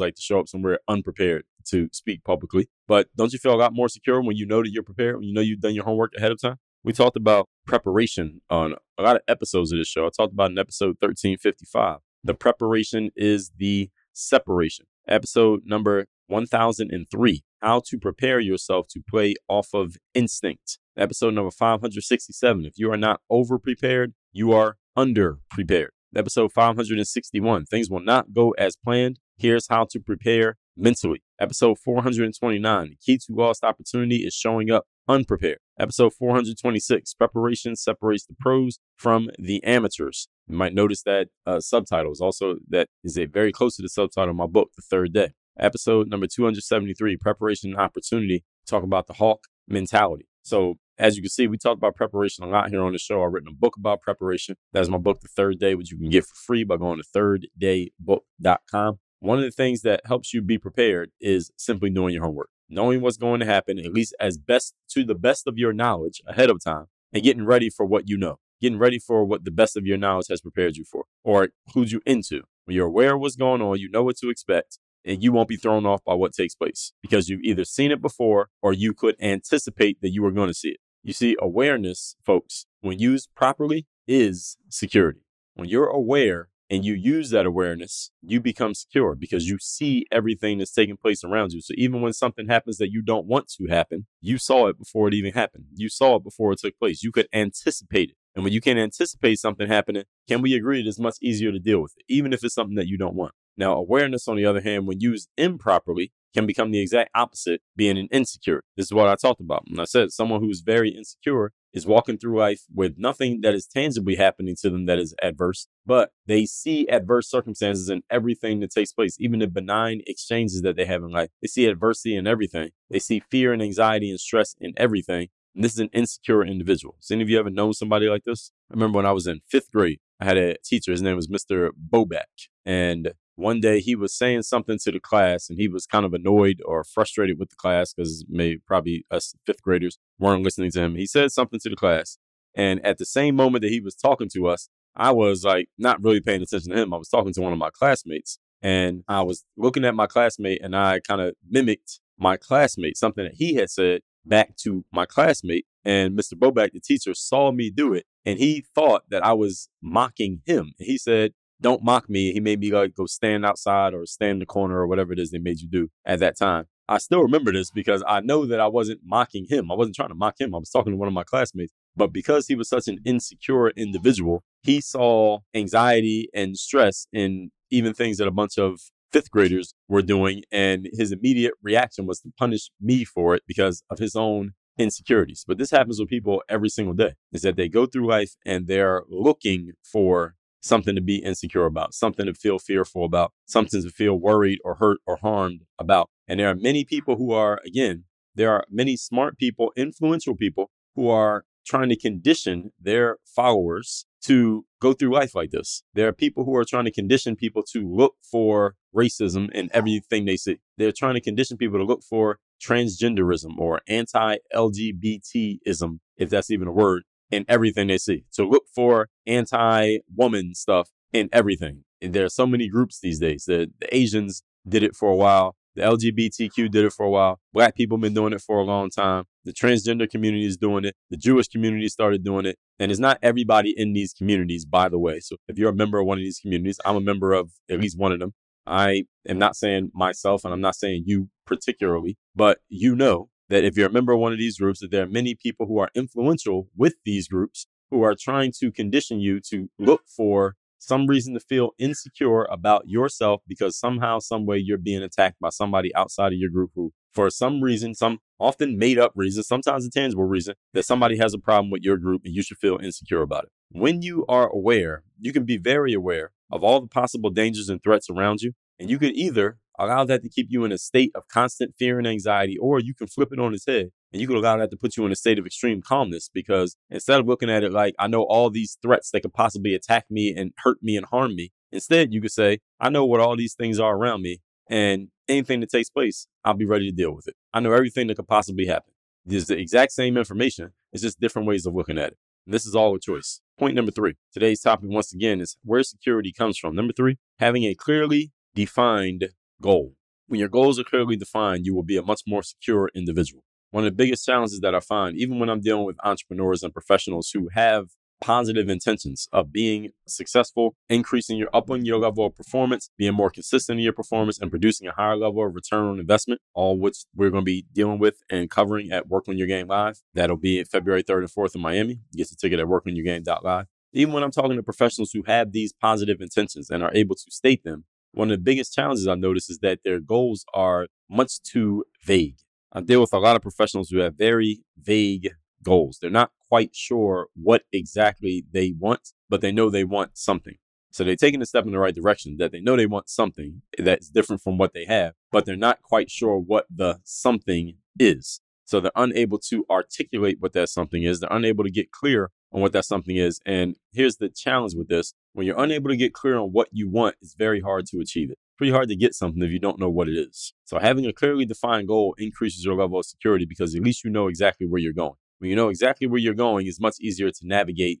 like 0.00 0.14
to 0.16 0.22
show 0.22 0.40
up 0.40 0.48
somewhere 0.48 0.80
unprepared 0.88 1.44
to 1.66 1.88
speak 1.92 2.24
publicly. 2.24 2.68
But 2.86 3.08
don't 3.16 3.32
you 3.32 3.38
feel 3.38 3.54
a 3.54 3.56
lot 3.56 3.72
more 3.72 3.88
secure 3.88 4.22
when 4.22 4.36
you 4.36 4.46
know 4.46 4.62
that 4.62 4.70
you're 4.70 4.82
prepared, 4.82 5.16
when 5.16 5.24
you 5.24 5.32
know 5.32 5.40
you've 5.40 5.60
done 5.60 5.74
your 5.74 5.84
homework 5.84 6.12
ahead 6.16 6.32
of 6.32 6.40
time? 6.40 6.58
We 6.82 6.92
talked 6.92 7.16
about 7.16 7.48
preparation 7.66 8.42
on 8.50 8.74
a 8.98 9.02
lot 9.02 9.16
of 9.16 9.22
episodes 9.26 9.72
of 9.72 9.78
this 9.78 9.88
show. 9.88 10.06
I 10.06 10.10
talked 10.14 10.34
about 10.34 10.50
in 10.50 10.58
episode 10.58 10.96
1355 11.00 12.00
the 12.24 12.34
preparation 12.34 13.10
is 13.14 13.52
the 13.58 13.90
separation. 14.12 14.86
Episode 15.06 15.60
number 15.66 16.06
1003 16.28 17.44
How 17.60 17.82
to 17.86 17.98
Prepare 17.98 18.40
Yourself 18.40 18.86
to 18.88 19.02
Play 19.08 19.34
Off 19.46 19.68
of 19.74 19.96
Instinct. 20.14 20.78
Episode 20.96 21.34
number 21.34 21.50
567 21.50 22.64
If 22.64 22.78
you 22.78 22.90
are 22.90 22.96
not 22.96 23.20
over 23.28 23.58
prepared, 23.58 24.14
you 24.32 24.52
are 24.52 24.76
under 24.96 25.38
prepared. 25.50 25.90
Episode 26.16 26.52
561 26.52 27.66
Things 27.66 27.90
will 27.90 28.00
not 28.00 28.32
go 28.32 28.52
as 28.52 28.76
planned. 28.76 29.18
Here's 29.36 29.66
how 29.68 29.86
to 29.90 30.00
prepare 30.00 30.56
mentally. 30.76 31.22
Episode 31.38 31.78
429 31.78 32.88
The 32.88 32.96
key 33.04 33.18
to 33.18 33.26
lost 33.30 33.64
opportunity 33.64 34.24
is 34.24 34.32
showing 34.32 34.70
up 34.70 34.84
unprepared. 35.06 35.58
Episode 35.78 36.14
426 36.14 37.12
Preparation 37.14 37.76
separates 37.76 38.24
the 38.24 38.34
pros 38.38 38.78
from 38.96 39.28
the 39.38 39.62
amateurs. 39.64 40.28
You 40.46 40.56
might 40.56 40.74
notice 40.74 41.02
that 41.02 41.28
uh, 41.46 41.60
subtitle 41.60 42.12
is 42.12 42.20
also 42.20 42.56
that 42.68 42.88
is 43.02 43.16
a 43.16 43.24
very 43.26 43.52
close 43.52 43.76
to 43.76 43.82
the 43.82 43.88
subtitle 43.88 44.30
of 44.30 44.36
my 44.36 44.46
book, 44.46 44.72
The 44.76 44.82
Third 44.82 45.12
Day. 45.12 45.32
episode 45.58 46.08
number 46.08 46.26
273, 46.26 47.16
Preparation 47.16 47.70
and 47.70 47.80
Opportunity, 47.80 48.44
talk 48.66 48.82
about 48.82 49.06
the 49.06 49.14
Hawk 49.14 49.44
mentality. 49.68 50.26
So, 50.42 50.74
as 50.98 51.16
you 51.16 51.22
can 51.22 51.30
see, 51.30 51.46
we 51.46 51.56
talk 51.56 51.76
about 51.78 51.96
preparation 51.96 52.44
a 52.44 52.48
lot 52.48 52.70
here 52.70 52.82
on 52.82 52.92
the 52.92 52.98
show. 52.98 53.24
I've 53.24 53.32
written 53.32 53.48
a 53.48 53.54
book 53.54 53.76
about 53.76 54.02
preparation. 54.02 54.56
That's 54.72 54.88
my 54.88 54.98
book, 54.98 55.20
The 55.20 55.28
Third 55.28 55.58
Day, 55.58 55.74
which 55.74 55.90
you 55.90 55.98
can 55.98 56.10
get 56.10 56.24
for 56.24 56.34
free 56.34 56.62
by 56.62 56.76
going 56.76 57.00
to 57.00 57.40
thirddaybook.com. 57.60 58.98
One 59.20 59.38
of 59.38 59.44
the 59.44 59.50
things 59.50 59.80
that 59.82 60.02
helps 60.04 60.34
you 60.34 60.42
be 60.42 60.58
prepared 60.58 61.10
is 61.20 61.50
simply 61.56 61.88
doing 61.88 62.12
your 62.12 62.24
homework, 62.24 62.50
knowing 62.68 63.00
what's 63.00 63.16
going 63.16 63.40
to 63.40 63.46
happen, 63.46 63.78
at 63.78 63.92
least 63.92 64.14
as 64.20 64.36
best 64.36 64.74
to 64.90 65.04
the 65.04 65.14
best 65.14 65.46
of 65.46 65.56
your 65.56 65.72
knowledge 65.72 66.20
ahead 66.26 66.50
of 66.50 66.62
time, 66.62 66.86
and 67.12 67.22
getting 67.22 67.46
ready 67.46 67.70
for 67.70 67.86
what 67.86 68.06
you 68.06 68.18
know, 68.18 68.36
getting 68.64 68.78
ready 68.78 68.98
for 68.98 69.26
what 69.26 69.44
the 69.44 69.50
best 69.50 69.76
of 69.76 69.84
your 69.84 69.98
knowledge 69.98 70.28
has 70.30 70.40
prepared 70.40 70.74
you 70.74 70.84
for 70.84 71.04
or 71.22 71.50
includes 71.66 71.92
you 71.92 72.00
into. 72.06 72.40
When 72.64 72.74
you're 72.74 72.86
aware 72.86 73.14
of 73.14 73.20
what's 73.20 73.36
going 73.36 73.60
on, 73.60 73.78
you 73.78 73.90
know 73.90 74.02
what 74.02 74.16
to 74.18 74.30
expect, 74.30 74.78
and 75.04 75.22
you 75.22 75.32
won't 75.32 75.50
be 75.50 75.56
thrown 75.56 75.84
off 75.84 76.02
by 76.02 76.14
what 76.14 76.32
takes 76.32 76.54
place 76.54 76.92
because 77.02 77.28
you've 77.28 77.42
either 77.42 77.66
seen 77.66 77.92
it 77.92 78.00
before 78.00 78.48
or 78.62 78.72
you 78.72 78.94
could 78.94 79.16
anticipate 79.20 80.00
that 80.00 80.12
you 80.12 80.22
were 80.22 80.30
going 80.30 80.48
to 80.48 80.54
see 80.54 80.70
it. 80.70 80.78
You 81.02 81.12
see, 81.12 81.36
awareness, 81.38 82.16
folks, 82.24 82.64
when 82.80 82.98
used 82.98 83.28
properly, 83.36 83.86
is 84.08 84.56
security. 84.70 85.20
When 85.56 85.68
you're 85.68 85.88
aware 85.88 86.48
and 86.70 86.86
you 86.86 86.94
use 86.94 87.28
that 87.30 87.44
awareness, 87.44 88.10
you 88.22 88.40
become 88.40 88.72
secure 88.72 89.14
because 89.14 89.46
you 89.46 89.58
see 89.60 90.06
everything 90.10 90.56
that's 90.56 90.72
taking 90.72 90.96
place 90.96 91.22
around 91.22 91.52
you. 91.52 91.60
So 91.60 91.74
even 91.76 92.00
when 92.00 92.14
something 92.14 92.48
happens 92.48 92.78
that 92.78 92.90
you 92.90 93.02
don't 93.02 93.26
want 93.26 93.48
to 93.58 93.66
happen, 93.66 94.06
you 94.22 94.38
saw 94.38 94.68
it 94.68 94.78
before 94.78 95.08
it 95.08 95.14
even 95.14 95.34
happened. 95.34 95.66
You 95.74 95.90
saw 95.90 96.16
it 96.16 96.24
before 96.24 96.52
it 96.52 96.60
took 96.60 96.78
place. 96.78 97.02
You 97.02 97.12
could 97.12 97.28
anticipate 97.30 98.08
it. 98.08 98.16
And 98.34 98.44
when 98.44 98.52
you 98.52 98.60
can't 98.60 98.78
anticipate 98.78 99.38
something 99.38 99.68
happening, 99.68 100.04
can 100.28 100.42
we 100.42 100.54
agree 100.54 100.80
it 100.80 100.86
is 100.86 100.98
much 100.98 101.16
easier 101.22 101.52
to 101.52 101.58
deal 101.58 101.80
with 101.80 101.92
it, 101.96 102.04
even 102.08 102.32
if 102.32 102.42
it's 102.42 102.54
something 102.54 102.76
that 102.76 102.88
you 102.88 102.98
don't 102.98 103.14
want? 103.14 103.32
Now, 103.56 103.74
awareness, 103.74 104.26
on 104.26 104.36
the 104.36 104.44
other 104.46 104.60
hand, 104.60 104.86
when 104.86 105.00
used 105.00 105.28
improperly, 105.36 106.12
can 106.34 106.46
become 106.46 106.72
the 106.72 106.80
exact 106.80 107.10
opposite, 107.14 107.62
being 107.76 107.96
an 107.96 108.08
insecure. 108.10 108.64
This 108.76 108.86
is 108.86 108.92
what 108.92 109.08
I 109.08 109.14
talked 109.14 109.40
about. 109.40 109.62
And 109.68 109.80
I 109.80 109.84
said 109.84 110.10
someone 110.10 110.40
who 110.40 110.50
is 110.50 110.60
very 110.60 110.90
insecure 110.90 111.52
is 111.72 111.86
walking 111.86 112.18
through 112.18 112.38
life 112.38 112.62
with 112.72 112.94
nothing 112.98 113.40
that 113.42 113.54
is 113.54 113.66
tangibly 113.66 114.16
happening 114.16 114.56
to 114.60 114.70
them 114.70 114.86
that 114.86 114.98
is 114.98 115.14
adverse, 115.22 115.68
but 115.86 116.10
they 116.26 116.44
see 116.46 116.88
adverse 116.88 117.28
circumstances 117.28 117.88
in 117.88 118.02
everything 118.10 118.60
that 118.60 118.70
takes 118.70 118.92
place, 118.92 119.16
even 119.20 119.40
the 119.40 119.46
benign 119.46 120.00
exchanges 120.06 120.62
that 120.62 120.76
they 120.76 120.84
have 120.84 121.02
in 121.02 121.10
life. 121.10 121.30
They 121.40 121.48
see 121.48 121.66
adversity 121.66 122.16
in 122.16 122.26
everything. 122.26 122.70
They 122.90 123.00
see 123.00 123.22
fear 123.30 123.52
and 123.52 123.62
anxiety 123.62 124.10
and 124.10 124.20
stress 124.20 124.54
in 124.60 124.72
everything. 124.76 125.28
And 125.54 125.64
this 125.64 125.72
is 125.72 125.78
an 125.78 125.90
insecure 125.92 126.44
individual. 126.44 126.96
Has 126.98 127.10
any 127.10 127.22
of 127.22 127.30
you 127.30 127.38
ever 127.38 127.50
known 127.50 127.72
somebody 127.72 128.08
like 128.08 128.24
this? 128.24 128.50
I 128.70 128.74
remember 128.74 128.96
when 128.96 129.06
I 129.06 129.12
was 129.12 129.26
in 129.26 129.40
fifth 129.48 129.70
grade, 129.72 130.00
I 130.20 130.24
had 130.24 130.36
a 130.36 130.56
teacher. 130.64 130.90
His 130.90 131.02
name 131.02 131.16
was 131.16 131.28
Mr. 131.28 131.70
Bobak. 131.90 132.48
And 132.66 133.12
one 133.36 133.60
day 133.60 133.80
he 133.80 133.96
was 133.96 134.16
saying 134.16 134.42
something 134.42 134.78
to 134.78 134.92
the 134.92 135.00
class 135.00 135.48
and 135.48 135.58
he 135.58 135.68
was 135.68 135.86
kind 135.86 136.04
of 136.04 136.14
annoyed 136.14 136.60
or 136.64 136.84
frustrated 136.84 137.38
with 137.38 137.50
the 137.50 137.56
class 137.56 137.92
because 137.92 138.24
maybe 138.28 138.60
probably 138.66 139.04
us 139.10 139.34
fifth 139.46 139.62
graders 139.62 139.98
weren't 140.18 140.44
listening 140.44 140.70
to 140.72 140.80
him. 140.80 140.94
He 140.94 141.06
said 141.06 141.32
something 141.32 141.60
to 141.60 141.70
the 141.70 141.76
class. 141.76 142.18
And 142.56 142.84
at 142.86 142.98
the 142.98 143.06
same 143.06 143.34
moment 143.34 143.62
that 143.62 143.70
he 143.70 143.80
was 143.80 143.96
talking 143.96 144.28
to 144.34 144.46
us, 144.46 144.68
I 144.96 145.10
was 145.10 145.44
like 145.44 145.68
not 145.76 146.02
really 146.02 146.20
paying 146.20 146.42
attention 146.42 146.70
to 146.70 146.80
him. 146.80 146.94
I 146.94 146.96
was 146.96 147.08
talking 147.08 147.32
to 147.32 147.40
one 147.40 147.52
of 147.52 147.58
my 147.58 147.70
classmates 147.70 148.38
and 148.62 149.02
I 149.08 149.22
was 149.22 149.44
looking 149.56 149.84
at 149.84 149.96
my 149.96 150.06
classmate 150.06 150.62
and 150.62 150.76
I 150.76 151.00
kind 151.00 151.20
of 151.20 151.34
mimicked 151.48 152.00
my 152.16 152.36
classmate, 152.36 152.96
something 152.96 153.24
that 153.24 153.34
he 153.34 153.54
had 153.54 153.70
said 153.70 154.02
back 154.24 154.56
to 154.58 154.84
my 154.92 155.06
classmate. 155.06 155.66
And 155.84 156.18
Mr. 156.18 156.34
Bobak, 156.34 156.72
the 156.72 156.80
teacher, 156.80 157.14
saw 157.14 157.52
me 157.52 157.70
do 157.70 157.92
it 157.92 158.06
and 158.24 158.38
he 158.38 158.64
thought 158.74 159.02
that 159.10 159.24
I 159.24 159.32
was 159.32 159.68
mocking 159.82 160.42
him. 160.46 160.72
He 160.78 160.96
said, 160.98 161.32
don't 161.60 161.84
mock 161.84 162.08
me. 162.08 162.32
He 162.32 162.40
made 162.40 162.60
me 162.60 162.70
like 162.70 162.94
go 162.94 163.06
stand 163.06 163.44
outside 163.44 163.94
or 163.94 164.06
stand 164.06 164.32
in 164.32 164.38
the 164.40 164.46
corner 164.46 164.78
or 164.78 164.86
whatever 164.86 165.12
it 165.12 165.18
is 165.18 165.30
they 165.30 165.38
made 165.38 165.60
you 165.60 165.68
do 165.68 165.90
at 166.04 166.20
that 166.20 166.38
time. 166.38 166.66
I 166.88 166.98
still 166.98 167.22
remember 167.22 167.52
this 167.52 167.70
because 167.70 168.02
I 168.06 168.20
know 168.20 168.44
that 168.44 168.60
I 168.60 168.66
wasn't 168.66 169.00
mocking 169.04 169.46
him. 169.48 169.70
I 169.70 169.74
wasn't 169.74 169.96
trying 169.96 170.10
to 170.10 170.14
mock 170.14 170.38
him. 170.38 170.54
I 170.54 170.58
was 170.58 170.68
talking 170.70 170.92
to 170.92 170.96
one 170.96 171.08
of 171.08 171.14
my 171.14 171.24
classmates. 171.24 171.72
But 171.96 172.12
because 172.12 172.46
he 172.46 172.54
was 172.54 172.68
such 172.68 172.88
an 172.88 172.98
insecure 173.04 173.70
individual, 173.70 174.42
he 174.62 174.80
saw 174.80 175.38
anxiety 175.54 176.28
and 176.34 176.58
stress 176.58 177.06
in 177.12 177.50
even 177.70 177.94
things 177.94 178.18
that 178.18 178.28
a 178.28 178.32
bunch 178.32 178.58
of 178.58 178.80
fifth 179.14 179.30
graders 179.30 179.74
were 179.88 180.02
doing. 180.02 180.42
And 180.50 180.88
his 180.92 181.12
immediate 181.12 181.54
reaction 181.62 182.04
was 182.04 182.20
to 182.20 182.32
punish 182.36 182.70
me 182.80 183.04
for 183.04 183.36
it 183.36 183.44
because 183.46 183.84
of 183.88 183.98
his 183.98 184.16
own 184.16 184.54
insecurities. 184.76 185.44
But 185.46 185.56
this 185.56 185.70
happens 185.70 186.00
with 186.00 186.08
people 186.08 186.42
every 186.48 186.68
single 186.68 186.94
day 186.94 187.14
is 187.32 187.42
that 187.42 187.54
they 187.54 187.68
go 187.68 187.86
through 187.86 188.08
life 188.08 188.32
and 188.44 188.66
they're 188.66 189.04
looking 189.08 189.70
for 189.84 190.34
something 190.60 190.96
to 190.96 191.00
be 191.00 191.18
insecure 191.18 191.66
about, 191.66 191.94
something 191.94 192.26
to 192.26 192.34
feel 192.34 192.58
fearful 192.58 193.04
about, 193.04 193.32
something 193.46 193.82
to 193.82 193.90
feel 193.90 194.18
worried 194.18 194.58
or 194.64 194.74
hurt 194.76 194.98
or 195.06 195.16
harmed 195.16 195.60
about. 195.78 196.10
And 196.26 196.40
there 196.40 196.48
are 196.48 196.56
many 196.56 196.84
people 196.84 197.16
who 197.16 197.32
are, 197.32 197.60
again, 197.64 198.04
there 198.34 198.50
are 198.50 198.64
many 198.68 198.96
smart 198.96 199.38
people, 199.38 199.72
influential 199.76 200.34
people 200.34 200.70
who 200.96 201.08
are 201.08 201.44
trying 201.64 201.88
to 201.90 201.96
condition 201.96 202.72
their 202.80 203.18
followers 203.24 204.06
to 204.24 204.64
go 204.80 204.92
through 204.92 205.12
life 205.12 205.34
like 205.34 205.50
this. 205.50 205.82
There 205.94 206.08
are 206.08 206.12
people 206.12 206.44
who 206.44 206.54
are 206.56 206.64
trying 206.64 206.84
to 206.86 206.92
condition 206.92 207.36
people 207.36 207.62
to 207.72 207.86
look 207.86 208.14
for 208.22 208.74
racism 208.94 209.50
in 209.52 209.68
everything 209.72 210.24
they 210.24 210.36
see. 210.36 210.58
They're 210.78 210.92
trying 210.92 211.14
to 211.14 211.20
condition 211.20 211.56
people 211.56 211.78
to 211.78 211.84
look 211.84 212.02
for 212.02 212.38
transgenderism 212.62 213.58
or 213.58 213.82
anti 213.88 214.38
LGBTism, 214.54 215.98
if 216.16 216.30
that's 216.30 216.50
even 216.50 216.68
a 216.68 216.72
word, 216.72 217.02
in 217.30 217.44
everything 217.48 217.88
they 217.88 217.98
see. 217.98 218.24
So 218.30 218.44
look 218.44 218.64
for 218.74 219.08
anti 219.26 219.98
woman 220.14 220.54
stuff 220.54 220.90
in 221.12 221.28
everything. 221.32 221.84
And 222.00 222.12
there 222.12 222.24
are 222.24 222.30
so 222.30 222.46
many 222.46 222.68
groups 222.68 223.00
these 223.00 223.18
days. 223.18 223.44
The, 223.44 223.70
the 223.80 223.94
Asians 223.94 224.42
did 224.66 224.82
it 224.82 224.96
for 224.96 225.10
a 225.10 225.16
while. 225.16 225.56
The 225.76 225.82
LGBTQ 225.82 226.70
did 226.70 226.84
it 226.84 226.92
for 226.92 227.04
a 227.04 227.10
while. 227.10 227.40
Black 227.52 227.74
people 227.74 227.98
been 227.98 228.14
doing 228.14 228.32
it 228.32 228.40
for 228.40 228.58
a 228.58 228.64
long 228.64 228.90
time. 228.90 229.24
The 229.44 229.52
transgender 229.52 230.08
community 230.08 230.46
is 230.46 230.56
doing 230.56 230.84
it. 230.84 230.94
The 231.10 231.16
Jewish 231.16 231.48
community 231.48 231.88
started 231.88 232.24
doing 232.24 232.46
it. 232.46 232.56
And 232.78 232.90
it's 232.90 233.00
not 233.00 233.18
everybody 233.22 233.74
in 233.76 233.92
these 233.92 234.12
communities, 234.12 234.64
by 234.64 234.88
the 234.88 234.98
way. 234.98 235.20
So 235.20 235.36
if 235.48 235.58
you're 235.58 235.70
a 235.70 235.74
member 235.74 235.98
of 235.98 236.06
one 236.06 236.18
of 236.18 236.24
these 236.24 236.38
communities, 236.38 236.80
I'm 236.84 236.96
a 236.96 237.00
member 237.00 237.32
of 237.32 237.50
at 237.68 237.80
least 237.80 237.98
one 237.98 238.12
of 238.12 238.20
them. 238.20 238.34
I 238.66 239.04
am 239.28 239.38
not 239.38 239.56
saying 239.56 239.90
myself 239.94 240.44
and 240.44 240.54
I'm 240.54 240.60
not 240.60 240.76
saying 240.76 241.04
you 241.06 241.28
particularly, 241.46 242.16
but 242.34 242.58
you 242.68 242.94
know 242.94 243.28
that 243.48 243.64
if 243.64 243.76
you're 243.76 243.88
a 243.88 243.92
member 243.92 244.12
of 244.12 244.20
one 244.20 244.32
of 244.32 244.38
these 244.38 244.58
groups, 244.58 244.80
that 244.80 244.90
there 244.90 245.02
are 245.02 245.08
many 245.08 245.34
people 245.34 245.66
who 245.66 245.78
are 245.78 245.90
influential 245.94 246.68
with 246.76 246.94
these 247.04 247.28
groups 247.28 247.66
who 247.90 248.02
are 248.02 248.14
trying 248.18 248.52
to 248.60 248.72
condition 248.72 249.20
you 249.20 249.40
to 249.40 249.68
look 249.78 250.02
for 250.08 250.54
some 250.86 251.06
reason 251.06 251.34
to 251.34 251.40
feel 251.40 251.70
insecure 251.78 252.44
about 252.44 252.88
yourself 252.88 253.42
because 253.48 253.78
somehow, 253.78 254.18
some 254.18 254.46
way 254.46 254.58
you're 254.58 254.78
being 254.78 255.02
attacked 255.02 255.40
by 255.40 255.50
somebody 255.50 255.94
outside 255.94 256.32
of 256.32 256.38
your 256.38 256.50
group 256.50 256.70
who, 256.74 256.92
for 257.12 257.30
some 257.30 257.62
reason, 257.62 257.94
some 257.94 258.18
often 258.38 258.78
made 258.78 258.98
up 258.98 259.12
reason, 259.14 259.42
sometimes 259.42 259.86
a 259.86 259.90
tangible 259.90 260.24
reason, 260.24 260.54
that 260.72 260.84
somebody 260.84 261.16
has 261.16 261.32
a 261.32 261.38
problem 261.38 261.70
with 261.70 261.82
your 261.82 261.96
group 261.96 262.22
and 262.24 262.34
you 262.34 262.42
should 262.42 262.58
feel 262.58 262.78
insecure 262.82 263.22
about 263.22 263.44
it. 263.44 263.50
When 263.70 264.02
you 264.02 264.24
are 264.28 264.48
aware, 264.48 265.02
you 265.20 265.32
can 265.32 265.44
be 265.44 265.56
very 265.56 265.92
aware 265.92 266.32
of 266.50 266.62
all 266.62 266.80
the 266.80 266.88
possible 266.88 267.30
dangers 267.30 267.68
and 267.68 267.82
threats 267.82 268.10
around 268.10 268.42
you. 268.42 268.52
And 268.78 268.90
you 268.90 268.98
could 268.98 269.12
either 269.14 269.58
allow 269.78 270.04
that 270.04 270.22
to 270.22 270.28
keep 270.28 270.46
you 270.50 270.64
in 270.64 270.72
a 270.72 270.78
state 270.78 271.10
of 271.14 271.28
constant 271.28 271.74
fear 271.78 271.98
and 271.98 272.06
anxiety, 272.06 272.56
or 272.58 272.80
you 272.80 272.94
can 272.94 273.06
flip 273.06 273.30
it 273.32 273.40
on 273.40 273.54
its 273.54 273.66
head 273.66 273.90
and 274.12 274.20
you 274.20 274.28
could 274.28 274.36
allow 274.36 274.56
that 274.56 274.70
to 274.70 274.76
put 274.76 274.96
you 274.96 275.04
in 275.04 275.12
a 275.12 275.16
state 275.16 275.38
of 275.40 275.46
extreme 275.46 275.82
calmness 275.82 276.30
because 276.32 276.76
instead 276.88 277.18
of 277.18 277.26
looking 277.26 277.50
at 277.50 277.64
it 277.64 277.72
like, 277.72 277.94
I 277.98 278.06
know 278.06 278.22
all 278.22 278.48
these 278.48 278.78
threats 278.80 279.10
that 279.10 279.22
could 279.22 279.34
possibly 279.34 279.74
attack 279.74 280.04
me 280.08 280.32
and 280.36 280.52
hurt 280.58 280.78
me 280.82 280.96
and 280.96 281.04
harm 281.06 281.34
me, 281.34 281.50
instead 281.72 282.12
you 282.12 282.20
could 282.20 282.30
say, 282.30 282.60
I 282.78 282.90
know 282.90 283.04
what 283.04 283.20
all 283.20 283.36
these 283.36 283.54
things 283.54 283.80
are 283.80 283.96
around 283.96 284.22
me 284.22 284.38
and 284.70 285.08
anything 285.28 285.60
that 285.60 285.70
takes 285.70 285.90
place, 285.90 286.28
I'll 286.44 286.54
be 286.54 286.64
ready 286.64 286.90
to 286.90 286.96
deal 286.96 287.14
with 287.14 287.26
it. 287.26 287.34
I 287.52 287.60
know 287.60 287.72
everything 287.72 288.06
that 288.06 288.16
could 288.16 288.28
possibly 288.28 288.66
happen. 288.66 288.92
It's 289.26 289.46
the 289.46 289.58
exact 289.58 289.92
same 289.92 290.16
information. 290.16 290.72
It's 290.92 291.02
just 291.02 291.18
different 291.18 291.48
ways 291.48 291.66
of 291.66 291.74
looking 291.74 291.98
at 291.98 292.12
it. 292.12 292.18
And 292.46 292.54
this 292.54 292.66
is 292.66 292.74
all 292.74 292.94
a 292.94 293.00
choice. 293.00 293.40
Point 293.58 293.74
number 293.74 293.90
three. 293.90 294.14
Today's 294.32 294.60
topic, 294.60 294.90
once 294.90 295.12
again, 295.12 295.40
is 295.40 295.56
where 295.64 295.82
security 295.82 296.32
comes 296.32 296.58
from. 296.58 296.74
Number 296.74 296.92
three, 296.92 297.16
having 297.38 297.64
a 297.64 297.74
clearly 297.74 298.32
defined 298.54 299.30
goal. 299.60 299.94
When 300.26 300.40
your 300.40 300.48
goals 300.48 300.78
are 300.78 300.84
clearly 300.84 301.16
defined, 301.16 301.66
you 301.66 301.74
will 301.74 301.82
be 301.82 301.96
a 301.96 302.02
much 302.02 302.22
more 302.26 302.42
secure 302.42 302.90
individual. 302.94 303.44
One 303.70 303.84
of 303.84 303.92
the 303.92 303.96
biggest 303.96 304.24
challenges 304.24 304.60
that 304.60 304.74
I 304.74 304.80
find, 304.80 305.16
even 305.16 305.38
when 305.38 305.50
I'm 305.50 305.60
dealing 305.60 305.84
with 305.84 305.96
entrepreneurs 306.04 306.62
and 306.62 306.72
professionals 306.72 307.30
who 307.34 307.48
have 307.54 307.88
positive 308.20 308.68
intentions 308.68 309.28
of 309.32 309.52
being 309.52 309.90
successful, 310.06 310.76
increasing 310.88 311.36
your 311.36 311.50
up 311.52 311.70
on 311.70 311.84
your 311.84 311.98
level 311.98 312.24
of 312.24 312.34
performance, 312.34 312.90
being 312.96 313.12
more 313.12 313.30
consistent 313.30 313.78
in 313.78 313.84
your 313.84 313.92
performance, 313.92 314.40
and 314.40 314.50
producing 314.50 314.88
a 314.88 314.92
higher 314.92 315.16
level 315.16 315.44
of 315.44 315.54
return 315.54 315.84
on 315.84 316.00
investment, 316.00 316.40
all 316.54 316.78
which 316.78 317.04
we're 317.14 317.30
going 317.30 317.42
to 317.42 317.44
be 317.44 317.66
dealing 317.72 317.98
with 317.98 318.22
and 318.30 318.50
covering 318.50 318.90
at 318.90 319.08
Work 319.08 319.28
on 319.28 319.36
Your 319.36 319.46
Game 319.46 319.66
Live. 319.66 320.00
That'll 320.14 320.36
be 320.36 320.62
February 320.64 321.02
3rd 321.02 321.18
and 321.18 321.30
4th 321.30 321.54
in 321.54 321.60
Miami. 321.60 322.00
Get 322.16 322.30
the 322.30 322.36
ticket 322.36 322.60
at 322.60 322.66
workonyourgame.live. 322.66 323.66
Even 323.92 324.14
when 324.14 324.22
I'm 324.22 324.30
talking 324.30 324.56
to 324.56 324.62
professionals 324.62 325.12
who 325.12 325.22
have 325.26 325.52
these 325.52 325.72
positive 325.72 326.20
intentions 326.20 326.70
and 326.70 326.82
are 326.82 326.92
able 326.94 327.14
to 327.14 327.30
state 327.30 327.62
them, 327.62 327.84
one 328.14 328.30
of 328.30 328.38
the 328.38 328.42
biggest 328.42 328.74
challenges 328.74 329.06
I've 329.06 329.18
noticed 329.18 329.50
is 329.50 329.58
that 329.58 329.80
their 329.84 330.00
goals 330.00 330.44
are 330.54 330.86
much 331.10 331.42
too 331.42 331.84
vague. 332.04 332.38
I 332.72 332.80
deal 332.80 332.98
mm. 332.98 333.02
with 333.02 333.12
a 333.12 333.18
lot 333.18 333.36
of 333.36 333.42
professionals 333.42 333.90
who 333.90 333.98
have 333.98 334.14
very 334.14 334.60
vague 334.80 335.30
goals. 335.62 335.98
They're 336.00 336.10
not 336.10 336.32
quite 336.48 336.74
sure 336.74 337.28
what 337.34 337.62
exactly 337.72 338.44
they 338.52 338.72
want, 338.78 339.12
but 339.28 339.40
they 339.40 339.52
know 339.52 339.70
they 339.70 339.84
want 339.84 340.16
something. 340.16 340.56
So 340.90 341.02
they're 341.02 341.16
taking 341.16 341.42
a 341.42 341.46
step 341.46 341.66
in 341.66 341.72
the 341.72 341.78
right 341.78 341.94
direction 341.94 342.36
that 342.38 342.52
they 342.52 342.60
know 342.60 342.76
they 342.76 342.86
want 342.86 343.08
something 343.08 343.62
that's 343.78 344.08
different 344.08 344.42
from 344.42 344.58
what 344.58 344.74
they 344.74 344.84
have, 344.84 345.14
but 345.32 345.44
they're 345.44 345.56
not 345.56 345.82
quite 345.82 346.08
sure 346.08 346.38
what 346.38 346.66
the 346.72 347.00
something 347.02 347.74
is. 347.98 348.40
So 348.64 348.80
they're 348.80 348.92
unable 348.94 349.38
to 349.50 349.66
articulate 349.68 350.36
what 350.38 350.52
that 350.52 350.68
something 350.68 351.02
is. 351.02 351.18
They're 351.18 351.28
unable 351.32 351.64
to 351.64 351.70
get 351.70 351.90
clear 351.90 352.30
on 352.52 352.60
what 352.60 352.72
that 352.72 352.84
something 352.84 353.16
is. 353.16 353.40
And 353.44 353.74
here's 353.92 354.16
the 354.16 354.28
challenge 354.28 354.74
with 354.74 354.88
this 354.88 355.14
when 355.34 355.46
you're 355.46 355.60
unable 355.60 355.90
to 355.90 355.96
get 355.96 356.14
clear 356.14 356.38
on 356.38 356.50
what 356.50 356.68
you 356.70 356.88
want, 356.88 357.16
it's 357.20 357.34
very 357.34 357.60
hard 357.60 357.86
to 357.86 358.00
achieve 358.00 358.30
it. 358.30 358.38
Pretty 358.56 358.72
hard 358.72 358.88
to 358.88 358.96
get 358.96 359.14
something 359.14 359.42
if 359.42 359.50
you 359.50 359.58
don't 359.58 359.80
know 359.80 359.90
what 359.90 360.08
it 360.08 360.16
is. 360.16 360.54
So 360.64 360.78
having 360.78 361.06
a 361.06 361.12
clearly 361.12 361.44
defined 361.44 361.88
goal 361.88 362.14
increases 362.18 362.64
your 362.64 362.76
level 362.76 363.00
of 363.00 363.04
security 363.04 363.44
because 363.44 363.74
at 363.74 363.82
least 363.82 364.04
you 364.04 364.10
know 364.10 364.28
exactly 364.28 364.66
where 364.66 364.80
you're 364.80 364.92
going. 364.92 365.16
When 365.38 365.50
you 365.50 365.56
know 365.56 365.68
exactly 365.68 366.06
where 366.06 366.20
you're 366.20 366.34
going, 366.34 366.68
it's 366.68 366.80
much 366.80 366.96
easier 367.00 367.30
to 367.32 367.46
navigate 367.46 368.00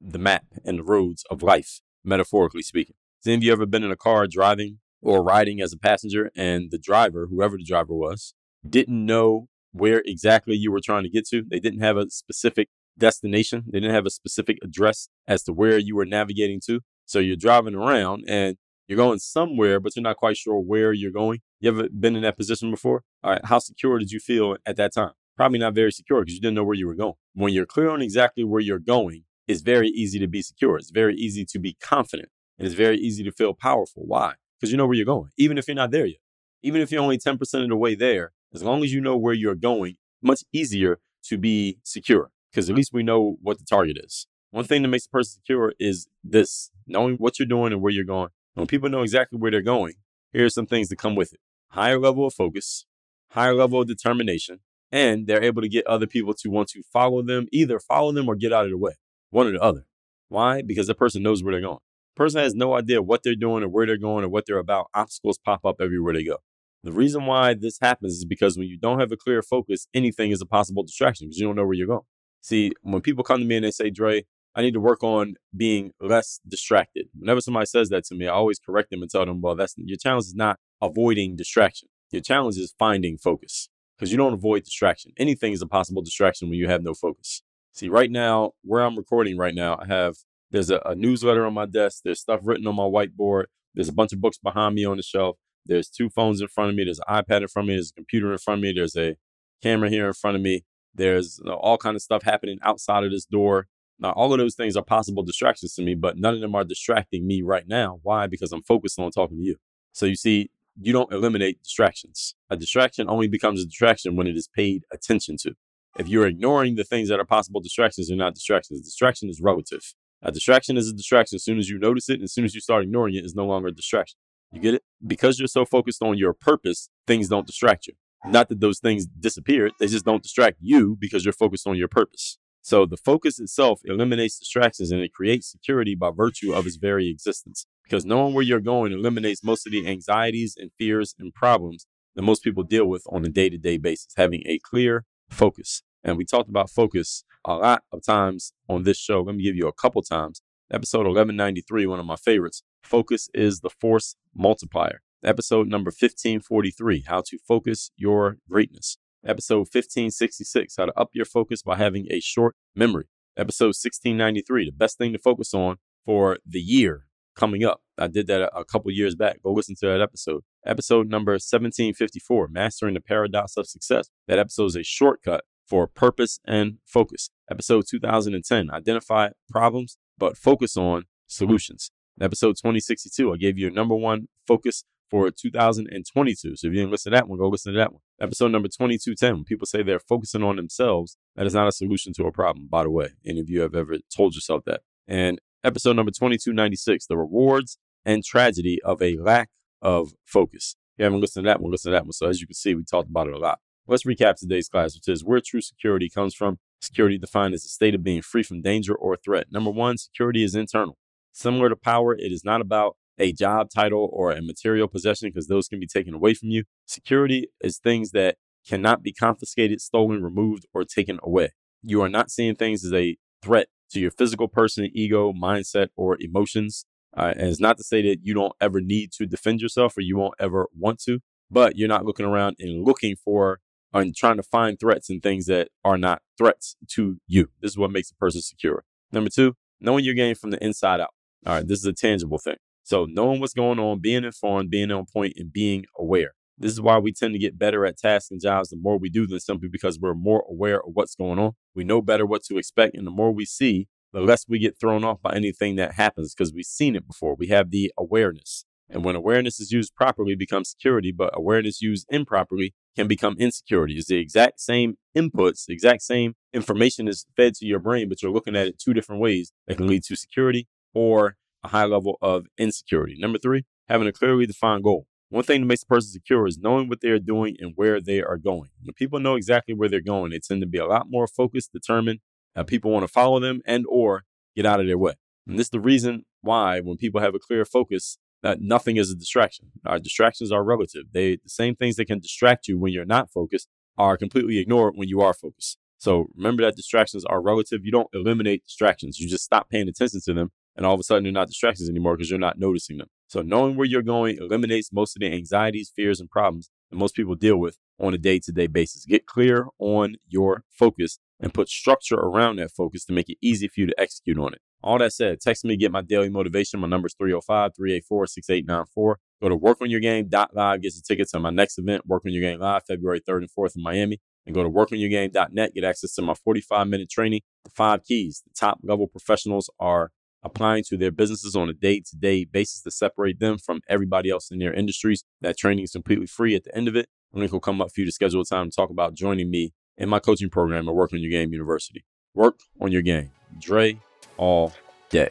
the 0.00 0.18
map 0.18 0.44
and 0.66 0.78
the 0.78 0.84
roads 0.84 1.24
of 1.30 1.42
life, 1.42 1.80
metaphorically 2.04 2.62
speaking. 2.62 2.94
Has 3.24 3.30
any 3.32 3.36
of 3.36 3.42
you 3.44 3.52
ever 3.52 3.64
been 3.64 3.82
in 3.82 3.90
a 3.90 3.96
car 3.96 4.26
driving 4.26 4.78
or 5.00 5.24
riding 5.24 5.62
as 5.62 5.72
a 5.72 5.78
passenger 5.78 6.30
and 6.36 6.70
the 6.70 6.78
driver, 6.78 7.28
whoever 7.30 7.56
the 7.56 7.64
driver 7.64 7.94
was, 7.94 8.34
didn't 8.68 9.06
know 9.06 9.48
where 9.72 10.02
exactly 10.04 10.54
you 10.54 10.70
were 10.70 10.80
trying 10.84 11.04
to 11.04 11.10
get 11.10 11.26
to? 11.28 11.42
They 11.42 11.58
didn't 11.58 11.80
have 11.80 11.96
a 11.96 12.10
specific 12.10 12.68
destination. 12.98 13.64
They 13.66 13.80
didn't 13.80 13.94
have 13.94 14.06
a 14.06 14.10
specific 14.10 14.58
address 14.62 15.08
as 15.26 15.42
to 15.44 15.52
where 15.52 15.78
you 15.78 15.96
were 15.96 16.06
navigating 16.06 16.60
to. 16.66 16.80
So 17.04 17.18
you're 17.18 17.36
driving 17.36 17.74
around 17.74 18.24
and 18.28 18.56
you're 18.88 18.96
going 18.96 19.18
somewhere, 19.18 19.80
but 19.80 19.94
you're 19.96 20.02
not 20.02 20.16
quite 20.16 20.36
sure 20.36 20.58
where 20.58 20.92
you're 20.92 21.12
going. 21.12 21.40
You 21.60 21.70
ever 21.70 21.88
been 21.88 22.16
in 22.16 22.22
that 22.22 22.36
position 22.36 22.70
before? 22.70 23.02
All 23.22 23.32
right. 23.32 23.44
How 23.44 23.58
secure 23.58 23.98
did 23.98 24.10
you 24.10 24.20
feel 24.20 24.56
at 24.66 24.76
that 24.76 24.94
time? 24.94 25.12
Probably 25.36 25.58
not 25.58 25.74
very 25.74 25.92
secure 25.92 26.20
because 26.20 26.34
you 26.34 26.40
didn't 26.40 26.54
know 26.54 26.64
where 26.64 26.76
you 26.76 26.86
were 26.86 26.94
going. 26.94 27.14
When 27.34 27.52
you're 27.52 27.66
clear 27.66 27.90
on 27.90 28.02
exactly 28.02 28.44
where 28.44 28.60
you're 28.60 28.78
going, 28.78 29.24
it's 29.46 29.60
very 29.60 29.88
easy 29.88 30.18
to 30.18 30.26
be 30.26 30.42
secure. 30.42 30.76
It's 30.76 30.90
very 30.90 31.14
easy 31.14 31.44
to 31.46 31.58
be 31.58 31.76
confident. 31.80 32.30
And 32.58 32.66
it's 32.66 32.74
very 32.74 32.96
easy 32.96 33.22
to 33.24 33.32
feel 33.32 33.54
powerful. 33.54 34.04
Why? 34.06 34.34
Because 34.58 34.72
you 34.72 34.78
know 34.78 34.86
where 34.86 34.94
you're 34.94 35.04
going, 35.04 35.30
even 35.36 35.58
if 35.58 35.68
you're 35.68 35.74
not 35.74 35.90
there 35.90 36.06
yet. 36.06 36.18
Even 36.62 36.80
if 36.80 36.90
you're 36.90 37.02
only 37.02 37.18
10% 37.18 37.62
of 37.62 37.68
the 37.68 37.76
way 37.76 37.94
there, 37.94 38.32
as 38.54 38.62
long 38.62 38.82
as 38.82 38.92
you 38.92 39.00
know 39.00 39.16
where 39.16 39.34
you're 39.34 39.54
going, 39.54 39.96
much 40.22 40.42
easier 40.52 40.98
to 41.24 41.36
be 41.36 41.78
secure 41.82 42.30
because 42.50 42.70
at 42.70 42.76
least 42.76 42.92
we 42.92 43.02
know 43.02 43.36
what 43.42 43.58
the 43.58 43.64
target 43.64 43.98
is. 44.02 44.26
One 44.50 44.64
thing 44.64 44.82
that 44.82 44.88
makes 44.88 45.06
a 45.06 45.10
person 45.10 45.40
secure 45.40 45.74
is 45.78 46.08
this 46.24 46.70
knowing 46.86 47.16
what 47.16 47.38
you're 47.38 47.46
doing 47.46 47.72
and 47.72 47.82
where 47.82 47.92
you're 47.92 48.04
going. 48.04 48.30
When 48.54 48.66
people 48.66 48.88
know 48.88 49.02
exactly 49.02 49.38
where 49.38 49.50
they're 49.50 49.60
going, 49.60 49.94
here 50.32 50.46
are 50.46 50.50
some 50.50 50.66
things 50.66 50.88
that 50.88 50.96
come 50.96 51.14
with 51.14 51.32
it 51.32 51.40
higher 51.70 51.98
level 51.98 52.26
of 52.26 52.34
focus, 52.34 52.86
higher 53.30 53.54
level 53.54 53.82
of 53.82 53.88
determination, 53.88 54.60
and 54.90 55.26
they're 55.26 55.42
able 55.42 55.62
to 55.62 55.68
get 55.68 55.86
other 55.86 56.06
people 56.06 56.32
to 56.32 56.48
want 56.48 56.68
to 56.68 56.82
follow 56.92 57.22
them, 57.22 57.46
either 57.52 57.78
follow 57.78 58.12
them 58.12 58.28
or 58.28 58.34
get 58.34 58.52
out 58.52 58.64
of 58.64 58.70
the 58.70 58.78
way, 58.78 58.92
one 59.30 59.46
or 59.46 59.52
the 59.52 59.60
other. 59.60 59.84
Why? 60.28 60.62
Because 60.62 60.86
the 60.86 60.94
person 60.94 61.22
knows 61.22 61.42
where 61.42 61.52
they're 61.52 61.60
going. 61.60 61.80
The 62.14 62.18
person 62.18 62.40
has 62.40 62.54
no 62.54 62.74
idea 62.74 63.02
what 63.02 63.22
they're 63.22 63.34
doing 63.34 63.62
or 63.62 63.68
where 63.68 63.86
they're 63.86 63.98
going 63.98 64.24
or 64.24 64.28
what 64.28 64.46
they're 64.46 64.58
about. 64.58 64.88
Obstacles 64.94 65.38
pop 65.38 65.64
up 65.64 65.76
everywhere 65.80 66.14
they 66.14 66.24
go. 66.24 66.38
The 66.82 66.92
reason 66.92 67.26
why 67.26 67.54
this 67.54 67.78
happens 67.80 68.14
is 68.14 68.24
because 68.24 68.56
when 68.56 68.68
you 68.68 68.78
don't 68.78 69.00
have 69.00 69.12
a 69.12 69.16
clear 69.16 69.42
focus, 69.42 69.88
anything 69.92 70.30
is 70.30 70.40
a 70.40 70.46
possible 70.46 70.82
distraction 70.82 71.26
because 71.26 71.38
you 71.38 71.46
don't 71.46 71.56
know 71.56 71.64
where 71.64 71.74
you're 71.74 71.86
going. 71.86 72.06
See, 72.46 72.70
when 72.82 73.02
people 73.02 73.24
come 73.24 73.40
to 73.40 73.44
me 73.44 73.56
and 73.56 73.64
they 73.64 73.72
say, 73.72 73.90
Dre, 73.90 74.24
I 74.54 74.62
need 74.62 74.74
to 74.74 74.80
work 74.80 75.02
on 75.02 75.34
being 75.56 75.90
less 76.00 76.38
distracted. 76.46 77.08
Whenever 77.18 77.40
somebody 77.40 77.66
says 77.66 77.88
that 77.88 78.04
to 78.04 78.14
me, 78.14 78.28
I 78.28 78.34
always 78.34 78.60
correct 78.60 78.90
them 78.90 79.02
and 79.02 79.10
tell 79.10 79.26
them, 79.26 79.40
well, 79.40 79.56
that's 79.56 79.74
your 79.76 79.98
challenge 79.98 80.26
is 80.26 80.34
not 80.36 80.60
avoiding 80.80 81.34
distraction. 81.34 81.88
Your 82.12 82.22
challenge 82.22 82.56
is 82.56 82.72
finding 82.78 83.18
focus 83.18 83.68
because 83.98 84.12
you 84.12 84.16
don't 84.16 84.32
avoid 84.32 84.62
distraction. 84.62 85.10
Anything 85.16 85.54
is 85.54 85.60
a 85.60 85.66
possible 85.66 86.02
distraction 86.02 86.48
when 86.48 86.56
you 86.56 86.68
have 86.68 86.84
no 86.84 86.94
focus. 86.94 87.42
See, 87.72 87.88
right 87.88 88.12
now, 88.12 88.52
where 88.62 88.84
I'm 88.84 88.96
recording 88.96 89.36
right 89.36 89.54
now, 89.54 89.76
I 89.82 89.88
have 89.88 90.14
there's 90.52 90.70
a, 90.70 90.78
a 90.86 90.94
newsletter 90.94 91.44
on 91.44 91.54
my 91.54 91.66
desk, 91.66 92.02
there's 92.04 92.20
stuff 92.20 92.42
written 92.44 92.68
on 92.68 92.76
my 92.76 92.84
whiteboard, 92.84 93.46
there's 93.74 93.88
a 93.88 93.92
bunch 93.92 94.12
of 94.12 94.20
books 94.20 94.38
behind 94.38 94.76
me 94.76 94.84
on 94.84 94.98
the 94.98 95.02
shelf, 95.02 95.36
there's 95.66 95.90
two 95.90 96.10
phones 96.10 96.40
in 96.40 96.46
front 96.46 96.70
of 96.70 96.76
me, 96.76 96.84
there's 96.84 97.00
an 97.08 97.12
iPad 97.12 97.42
in 97.42 97.48
front 97.48 97.66
of 97.66 97.70
me, 97.70 97.74
there's 97.74 97.90
a 97.90 97.94
computer 97.94 98.30
in 98.30 98.38
front 98.38 98.60
of 98.60 98.62
me, 98.62 98.72
there's 98.72 98.94
a 98.94 99.16
camera 99.60 99.90
here 99.90 100.06
in 100.06 100.12
front 100.12 100.36
of 100.36 100.42
me, 100.42 100.62
there's 100.96 101.40
you 101.42 101.50
know, 101.50 101.56
all 101.56 101.78
kind 101.78 101.96
of 101.96 102.02
stuff 102.02 102.22
happening 102.22 102.58
outside 102.62 103.04
of 103.04 103.10
this 103.10 103.24
door. 103.24 103.68
Now, 103.98 104.10
all 104.10 104.32
of 104.32 104.38
those 104.38 104.54
things 104.54 104.76
are 104.76 104.84
possible 104.84 105.22
distractions 105.22 105.74
to 105.74 105.82
me, 105.82 105.94
but 105.94 106.18
none 106.18 106.34
of 106.34 106.40
them 106.40 106.54
are 106.54 106.64
distracting 106.64 107.26
me 107.26 107.42
right 107.42 107.66
now. 107.66 108.00
Why? 108.02 108.26
Because 108.26 108.52
I'm 108.52 108.62
focused 108.62 108.98
on 108.98 109.10
talking 109.10 109.38
to 109.38 109.42
you. 109.42 109.56
So 109.92 110.04
you 110.04 110.16
see, 110.16 110.50
you 110.80 110.92
don't 110.92 111.12
eliminate 111.12 111.62
distractions. 111.62 112.34
A 112.50 112.56
distraction 112.56 113.08
only 113.08 113.28
becomes 113.28 113.62
a 113.62 113.66
distraction 113.66 114.16
when 114.16 114.26
it 114.26 114.36
is 114.36 114.48
paid 114.54 114.84
attention 114.92 115.36
to. 115.42 115.54
If 115.98 116.08
you're 116.08 116.26
ignoring 116.26 116.74
the 116.74 116.84
things 116.84 117.08
that 117.08 117.18
are 117.18 117.24
possible 117.24 117.60
distractions, 117.60 118.08
they're 118.08 118.16
not 118.16 118.34
distractions. 118.34 118.82
Distraction 118.82 119.30
is 119.30 119.40
relative. 119.40 119.94
A 120.22 120.30
distraction 120.30 120.76
is 120.76 120.90
a 120.90 120.92
distraction 120.92 121.36
as 121.36 121.44
soon 121.44 121.58
as 121.58 121.70
you 121.70 121.78
notice 121.78 122.10
it, 122.10 122.14
and 122.14 122.24
as 122.24 122.34
soon 122.34 122.44
as 122.44 122.54
you 122.54 122.60
start 122.60 122.82
ignoring 122.82 123.14
it, 123.14 123.24
it's 123.24 123.34
no 123.34 123.46
longer 123.46 123.68
a 123.68 123.72
distraction. 123.72 124.18
You 124.52 124.60
get 124.60 124.74
it? 124.74 124.82
Because 125.06 125.38
you're 125.38 125.48
so 125.48 125.64
focused 125.64 126.02
on 126.02 126.18
your 126.18 126.34
purpose, 126.34 126.90
things 127.06 127.28
don't 127.28 127.46
distract 127.46 127.86
you. 127.86 127.94
Not 128.24 128.48
that 128.48 128.60
those 128.60 128.80
things 128.80 129.06
disappeared, 129.06 129.72
they 129.78 129.86
just 129.86 130.04
don't 130.04 130.22
distract 130.22 130.58
you 130.60 130.96
because 130.98 131.24
you're 131.24 131.32
focused 131.32 131.66
on 131.66 131.76
your 131.76 131.88
purpose. 131.88 132.38
So 132.62 132.84
the 132.84 132.96
focus 132.96 133.38
itself 133.38 133.80
eliminates 133.84 134.40
distractions 134.40 134.90
and 134.90 135.00
it 135.00 135.12
creates 135.12 135.52
security 135.52 135.94
by 135.94 136.10
virtue 136.10 136.52
of 136.52 136.66
its 136.66 136.74
very 136.74 137.08
existence. 137.08 137.64
Because 137.84 138.04
knowing 138.04 138.34
where 138.34 138.42
you're 138.42 138.58
going 138.58 138.90
eliminates 138.90 139.44
most 139.44 139.66
of 139.66 139.72
the 139.72 139.86
anxieties 139.86 140.56
and 140.58 140.72
fears 140.76 141.14
and 141.18 141.32
problems 141.32 141.86
that 142.16 142.22
most 142.22 142.42
people 142.42 142.64
deal 142.64 142.86
with 142.86 143.04
on 143.12 143.24
a 143.24 143.28
day 143.28 143.48
to 143.48 143.56
day 143.56 143.76
basis, 143.76 144.08
having 144.16 144.42
a 144.46 144.58
clear 144.58 145.04
focus. 145.30 145.82
And 146.02 146.16
we 146.16 146.24
talked 146.24 146.48
about 146.48 146.68
focus 146.68 147.22
a 147.44 147.54
lot 147.54 147.84
of 147.92 148.04
times 148.04 148.52
on 148.68 148.82
this 148.82 148.98
show. 148.98 149.22
Let 149.22 149.36
me 149.36 149.44
give 149.44 149.54
you 149.54 149.68
a 149.68 149.72
couple 149.72 150.02
times. 150.02 150.42
Episode 150.72 151.06
1193, 151.06 151.86
one 151.86 152.00
of 152.00 152.06
my 152.06 152.16
favorites. 152.16 152.64
Focus 152.82 153.28
is 153.32 153.60
the 153.60 153.70
force 153.70 154.16
multiplier 154.34 155.02
episode 155.26 155.66
number 155.66 155.88
1543 155.88 157.04
How 157.08 157.20
to 157.26 157.38
Focus 157.38 157.90
Your 157.96 158.38
Greatness. 158.48 158.96
Episode 159.24 159.66
1566 159.66 160.76
How 160.76 160.86
to 160.86 160.98
Up 160.98 161.10
Your 161.12 161.24
Focus 161.24 161.62
by 161.62 161.76
Having 161.76 162.06
a 162.10 162.20
Short 162.20 162.54
Memory. 162.76 163.06
Episode 163.36 163.74
1693 163.74 164.66
The 164.66 164.72
Best 164.72 164.98
Thing 164.98 165.12
to 165.12 165.18
Focus 165.18 165.52
On 165.52 165.76
for 166.04 166.38
the 166.46 166.60
Year 166.60 167.06
Coming 167.34 167.64
Up. 167.64 167.82
I 167.98 168.06
did 168.06 168.28
that 168.28 168.50
a, 168.54 168.64
couple 168.64 168.92
years 168.92 169.16
back. 169.16 169.42
Go 169.42 169.52
listen 169.52 169.74
to 169.80 169.86
that 169.86 170.00
episode. 170.00 170.42
Episode 170.64 171.08
number 171.08 171.32
1754 171.32 172.48
Mastering 172.48 172.94
the 172.94 173.00
Paradox 173.00 173.56
of 173.56 173.66
Success. 173.66 174.08
That 174.28 174.38
episode 174.38 174.66
is 174.66 174.76
a 174.76 174.84
shortcut 174.84 175.44
for 175.66 175.88
purpose 175.88 176.38
and 176.46 176.78
focus. 176.84 177.30
Episode 177.50 177.84
2010 177.90 178.70
Identify 178.70 179.30
problems, 179.50 179.98
but 180.16 180.38
focus 180.38 180.76
on 180.76 181.04
solutions. 181.26 181.90
Episode 182.20 182.56
2062, 182.56 183.32
I 183.32 183.36
gave 183.36 183.58
you 183.58 183.66
a 183.66 183.70
number 183.70 183.94
one 183.94 184.28
focus 184.46 184.84
for 185.10 185.30
2022. 185.30 186.56
So 186.56 186.66
if 186.66 186.72
you 186.72 186.80
didn't 186.80 186.90
listen 186.90 187.12
to 187.12 187.16
that 187.16 187.28
one, 187.28 187.38
go 187.38 187.48
listen 187.48 187.72
to 187.72 187.78
that 187.78 187.92
one. 187.92 188.00
Episode 188.20 188.52
number 188.52 188.68
2210. 188.68 189.34
When 189.34 189.44
people 189.44 189.66
say 189.66 189.82
they're 189.82 190.00
focusing 190.00 190.42
on 190.42 190.56
themselves, 190.56 191.16
that 191.36 191.46
is 191.46 191.54
not 191.54 191.68
a 191.68 191.72
solution 191.72 192.12
to 192.14 192.24
a 192.24 192.32
problem, 192.32 192.68
by 192.70 192.82
the 192.82 192.90
way. 192.90 193.10
Any 193.24 193.40
of 193.40 193.48
you 193.48 193.60
have 193.60 193.74
ever 193.74 193.96
told 194.14 194.34
yourself 194.34 194.64
that. 194.66 194.82
And 195.06 195.38
episode 195.62 195.96
number 195.96 196.10
2296, 196.10 197.06
the 197.06 197.16
rewards 197.16 197.78
and 198.04 198.24
tragedy 198.24 198.80
of 198.82 199.00
a 199.02 199.16
lack 199.16 199.50
of 199.82 200.12
focus. 200.24 200.76
If 200.94 201.00
you 201.00 201.04
haven't 201.04 201.20
listened 201.20 201.44
to 201.44 201.48
that 201.48 201.60
one, 201.60 201.70
listen 201.70 201.92
to 201.92 201.96
that 201.96 202.04
one. 202.04 202.12
So 202.12 202.28
as 202.28 202.40
you 202.40 202.46
can 202.46 202.54
see, 202.54 202.74
we 202.74 202.84
talked 202.84 203.10
about 203.10 203.28
it 203.28 203.34
a 203.34 203.38
lot. 203.38 203.58
Let's 203.88 204.04
recap 204.04 204.36
today's 204.36 204.68
class, 204.68 204.94
which 204.94 205.08
is 205.08 205.24
where 205.24 205.40
true 205.40 205.60
security 205.60 206.08
comes 206.08 206.34
from. 206.34 206.58
Security 206.80 207.18
defined 207.18 207.54
as 207.54 207.64
a 207.64 207.68
state 207.68 207.94
of 207.94 208.02
being 208.02 208.22
free 208.22 208.42
from 208.42 208.60
danger 208.60 208.94
or 208.94 209.16
threat. 209.16 209.46
Number 209.52 209.70
one, 209.70 209.96
security 209.96 210.42
is 210.42 210.54
internal. 210.54 210.98
Similar 211.32 211.68
to 211.68 211.76
power, 211.76 212.14
it 212.14 212.32
is 212.32 212.44
not 212.44 212.60
about 212.60 212.96
a 213.18 213.32
job 213.32 213.68
title 213.74 214.08
or 214.12 214.32
a 214.32 214.42
material 214.42 214.88
possession 214.88 215.28
because 215.28 215.48
those 215.48 215.68
can 215.68 215.80
be 215.80 215.86
taken 215.86 216.14
away 216.14 216.34
from 216.34 216.50
you. 216.50 216.64
Security 216.86 217.48
is 217.60 217.78
things 217.78 218.10
that 218.12 218.36
cannot 218.66 219.02
be 219.02 219.12
confiscated, 219.12 219.80
stolen, 219.80 220.22
removed, 220.22 220.66
or 220.74 220.84
taken 220.84 221.18
away. 221.22 221.50
You 221.82 222.02
are 222.02 222.08
not 222.08 222.30
seeing 222.30 222.56
things 222.56 222.84
as 222.84 222.92
a 222.92 223.16
threat 223.42 223.68
to 223.90 224.00
your 224.00 224.10
physical 224.10 224.48
person, 224.48 224.90
ego, 224.92 225.32
mindset, 225.32 225.88
or 225.96 226.16
emotions. 226.20 226.84
Uh, 227.16 227.32
and 227.36 227.48
it's 227.48 227.60
not 227.60 227.78
to 227.78 227.84
say 227.84 228.02
that 228.02 228.18
you 228.22 228.34
don't 228.34 228.52
ever 228.60 228.80
need 228.80 229.12
to 229.12 229.26
defend 229.26 229.60
yourself 229.60 229.96
or 229.96 230.00
you 230.00 230.16
won't 230.16 230.34
ever 230.38 230.66
want 230.76 231.00
to, 231.00 231.20
but 231.50 231.76
you're 231.76 231.88
not 231.88 232.04
looking 232.04 232.26
around 232.26 232.56
and 232.58 232.84
looking 232.84 233.16
for 233.16 233.60
and 233.94 234.14
trying 234.14 234.36
to 234.36 234.42
find 234.42 234.78
threats 234.78 235.08
and 235.08 235.22
things 235.22 235.46
that 235.46 235.68
are 235.84 235.96
not 235.96 236.20
threats 236.36 236.76
to 236.88 237.18
you. 237.26 237.48
This 237.62 237.72
is 237.72 237.78
what 237.78 237.90
makes 237.90 238.10
a 238.10 238.14
person 238.16 238.42
secure. 238.42 238.84
Number 239.12 239.30
two, 239.30 239.54
knowing 239.80 240.04
your 240.04 240.14
game 240.14 240.34
from 240.34 240.50
the 240.50 240.62
inside 240.62 241.00
out. 241.00 241.14
All 241.46 241.54
right, 241.54 241.66
this 241.66 241.78
is 241.78 241.86
a 241.86 241.92
tangible 241.92 242.38
thing. 242.38 242.56
So 242.86 243.04
knowing 243.04 243.40
what's 243.40 243.52
going 243.52 243.80
on, 243.80 243.98
being 243.98 244.22
informed, 244.22 244.70
being 244.70 244.92
on 244.92 245.06
point, 245.12 245.32
and 245.36 245.52
being 245.52 245.86
aware. 245.98 246.34
This 246.56 246.70
is 246.70 246.80
why 246.80 246.98
we 246.98 247.10
tend 247.12 247.34
to 247.34 247.38
get 247.40 247.58
better 247.58 247.84
at 247.84 247.98
tasks 247.98 248.30
and 248.30 248.40
jobs 248.40 248.68
the 248.68 248.76
more 248.76 248.96
we 248.96 249.10
do 249.10 249.26
them 249.26 249.40
simply 249.40 249.68
because 249.68 249.98
we're 249.98 250.14
more 250.14 250.44
aware 250.48 250.76
of 250.76 250.92
what's 250.94 251.16
going 251.16 251.40
on. 251.40 251.54
We 251.74 251.82
know 251.82 252.00
better 252.00 252.24
what 252.24 252.44
to 252.44 252.58
expect. 252.58 252.94
And 252.94 253.04
the 253.04 253.10
more 253.10 253.32
we 253.32 253.44
see, 253.44 253.88
the 254.12 254.20
less 254.20 254.46
we 254.48 254.60
get 254.60 254.78
thrown 254.78 255.02
off 255.02 255.20
by 255.20 255.32
anything 255.34 255.74
that 255.74 255.94
happens 255.94 256.32
because 256.32 256.54
we've 256.54 256.64
seen 256.64 256.94
it 256.94 257.08
before. 257.08 257.34
We 257.34 257.48
have 257.48 257.72
the 257.72 257.92
awareness. 257.98 258.64
And 258.88 259.04
when 259.04 259.16
awareness 259.16 259.58
is 259.58 259.72
used 259.72 259.96
properly, 259.96 260.36
becomes 260.36 260.70
security, 260.70 261.10
but 261.10 261.36
awareness 261.36 261.82
used 261.82 262.06
improperly 262.08 262.72
can 262.94 263.08
become 263.08 263.34
insecurity. 263.36 263.94
It's 263.94 264.06
the 264.06 264.18
exact 264.18 264.60
same 264.60 264.94
inputs, 265.18 265.66
the 265.66 265.74
exact 265.74 266.02
same 266.02 266.34
information 266.52 267.08
is 267.08 267.26
fed 267.36 267.54
to 267.56 267.66
your 267.66 267.80
brain, 267.80 268.08
but 268.08 268.22
you're 268.22 268.30
looking 268.30 268.54
at 268.54 268.68
it 268.68 268.78
two 268.78 268.94
different 268.94 269.20
ways 269.20 269.50
that 269.66 269.76
can 269.76 269.88
lead 269.88 270.04
to 270.04 270.14
security 270.14 270.68
or 270.94 271.36
a 271.66 271.70
high 271.70 271.84
level 271.84 272.18
of 272.22 272.46
insecurity. 272.56 273.16
Number 273.18 273.38
three, 273.38 273.64
having 273.88 274.08
a 274.08 274.12
clearly 274.12 274.46
defined 274.46 274.84
goal. 274.84 275.06
One 275.28 275.42
thing 275.42 275.60
that 275.60 275.66
makes 275.66 275.82
a 275.82 275.86
person 275.86 276.10
secure 276.12 276.46
is 276.46 276.58
knowing 276.58 276.88
what 276.88 277.00
they 277.00 277.08
are 277.08 277.18
doing 277.18 277.56
and 277.58 277.72
where 277.74 278.00
they 278.00 278.22
are 278.22 278.36
going. 278.36 278.70
When 278.82 278.94
people 278.94 279.18
know 279.18 279.34
exactly 279.34 279.74
where 279.74 279.88
they're 279.88 280.00
going, 280.00 280.30
they 280.30 280.38
tend 280.38 280.60
to 280.60 280.66
be 280.66 280.78
a 280.78 280.86
lot 280.86 281.06
more 281.10 281.26
focused, 281.26 281.72
determined. 281.72 282.20
Uh, 282.54 282.62
people 282.62 282.90
want 282.90 283.02
to 283.02 283.12
follow 283.12 283.40
them 283.40 283.60
and 283.66 283.84
or 283.88 284.22
get 284.54 284.64
out 284.64 284.80
of 284.80 284.86
their 284.86 284.96
way. 284.96 285.14
And 285.46 285.58
this 285.58 285.66
is 285.66 285.70
the 285.70 285.80
reason 285.80 286.24
why 286.42 286.80
when 286.80 286.96
people 286.96 287.20
have 287.20 287.34
a 287.34 287.40
clear 287.40 287.64
focus, 287.64 288.18
that 288.42 288.60
nothing 288.60 288.96
is 288.96 289.10
a 289.10 289.16
distraction. 289.16 289.72
Our 289.84 289.98
distractions 289.98 290.52
are 290.52 290.62
relative. 290.62 291.06
They 291.12 291.36
the 291.36 291.48
same 291.48 291.74
things 291.74 291.96
that 291.96 292.06
can 292.06 292.20
distract 292.20 292.68
you 292.68 292.78
when 292.78 292.92
you're 292.92 293.04
not 293.04 293.30
focused 293.30 293.68
are 293.98 294.16
completely 294.16 294.58
ignored 294.58 294.94
when 294.96 295.08
you 295.08 295.20
are 295.20 295.34
focused. 295.34 295.78
So 295.98 296.26
remember 296.36 296.62
that 296.62 296.76
distractions 296.76 297.24
are 297.24 297.42
relative. 297.42 297.80
You 297.84 297.90
don't 297.90 298.08
eliminate 298.12 298.64
distractions. 298.64 299.18
You 299.18 299.28
just 299.28 299.44
stop 299.44 299.68
paying 299.68 299.88
attention 299.88 300.20
to 300.26 300.34
them 300.34 300.50
and 300.76 300.86
all 300.86 300.94
of 300.94 301.00
a 301.00 301.02
sudden 301.02 301.24
they're 301.24 301.32
not 301.32 301.48
distractions 301.48 301.88
anymore 301.88 302.16
because 302.16 302.30
you're 302.30 302.38
not 302.38 302.58
noticing 302.58 302.98
them. 302.98 303.08
So 303.26 303.42
knowing 303.42 303.76
where 303.76 303.86
you're 303.86 304.02
going 304.02 304.38
eliminates 304.38 304.92
most 304.92 305.16
of 305.16 305.20
the 305.20 305.32
anxieties, 305.32 305.92
fears, 305.94 306.20
and 306.20 306.30
problems 306.30 306.70
that 306.90 306.96
most 306.96 307.16
people 307.16 307.34
deal 307.34 307.56
with 307.56 307.78
on 307.98 308.14
a 308.14 308.18
day-to-day 308.18 308.66
basis. 308.68 309.04
Get 309.04 309.26
clear 309.26 309.66
on 309.78 310.16
your 310.28 310.64
focus 310.70 311.18
and 311.40 311.52
put 311.52 311.68
structure 311.68 312.16
around 312.16 312.56
that 312.56 312.70
focus 312.70 313.04
to 313.06 313.12
make 313.12 313.28
it 313.28 313.38
easy 313.42 313.68
for 313.68 313.80
you 313.80 313.86
to 313.86 314.00
execute 314.00 314.38
on 314.38 314.54
it. 314.54 314.60
All 314.82 314.98
that 314.98 315.12
said, 315.12 315.40
text 315.40 315.64
me, 315.64 315.76
get 315.76 315.90
my 315.90 316.02
daily 316.02 316.28
motivation. 316.28 316.80
My 316.80 316.86
number 316.86 317.06
is 317.06 317.14
305 317.18 317.72
384 317.74 318.26
6894. 318.26 319.18
Go 319.42 319.48
to 319.48 319.58
workonyourgame.live, 319.58 320.82
get 320.82 320.94
your 320.94 321.02
tickets 321.06 321.32
to 321.32 321.40
my 321.40 321.50
next 321.50 321.78
event, 321.78 322.06
Work 322.06 322.22
on 322.24 322.32
Your 322.32 322.42
Game 322.42 322.60
Live, 322.60 322.82
February 322.86 323.20
3rd 323.20 323.38
and 323.38 323.50
4th 323.50 323.76
in 323.76 323.82
Miami. 323.82 324.20
And 324.46 324.54
go 324.54 324.62
to 324.62 324.70
workonyourgame.net, 324.70 325.74
get 325.74 325.84
access 325.84 326.14
to 326.14 326.22
my 326.22 326.34
45 326.34 326.86
minute 326.86 327.10
training, 327.10 327.40
the 327.64 327.70
five 327.70 328.04
keys. 328.04 328.42
The 328.46 328.54
top 328.58 328.78
level 328.82 329.08
professionals 329.08 329.68
are 329.80 330.12
applying 330.46 330.84
to 330.88 330.96
their 330.96 331.10
businesses 331.10 331.54
on 331.54 331.68
a 331.68 331.72
day 331.72 332.00
to 332.00 332.16
day 332.16 332.44
basis 332.44 332.82
to 332.82 332.90
separate 332.90 333.38
them 333.38 333.58
from 333.58 333.80
everybody 333.88 334.30
else 334.30 334.50
in 334.50 334.58
their 334.58 334.72
industries. 334.72 335.24
That 335.40 335.58
training 335.58 335.84
is 335.84 335.92
completely 335.92 336.26
free 336.26 336.54
at 336.54 336.64
the 336.64 336.74
end 336.74 336.88
of 336.88 336.96
it. 336.96 337.08
A 337.34 337.38
link 337.38 337.52
will 337.52 337.60
come 337.60 337.80
up 337.80 337.90
for 337.92 338.00
you 338.00 338.06
to 338.06 338.12
schedule 338.12 338.40
a 338.40 338.44
time 338.44 338.70
to 338.70 338.74
talk 338.74 338.90
about 338.90 339.14
joining 339.14 339.50
me 339.50 339.72
in 339.98 340.08
my 340.08 340.18
coaching 340.18 340.48
program 340.48 340.88
at 340.88 340.94
Work 340.94 341.12
on 341.12 341.20
Your 341.20 341.30
Game 341.30 341.52
University. 341.52 342.04
Work 342.34 342.60
on 342.80 342.92
your 342.92 343.02
game. 343.02 343.30
Dre 343.58 343.98
all 344.36 344.72
day. 345.10 345.30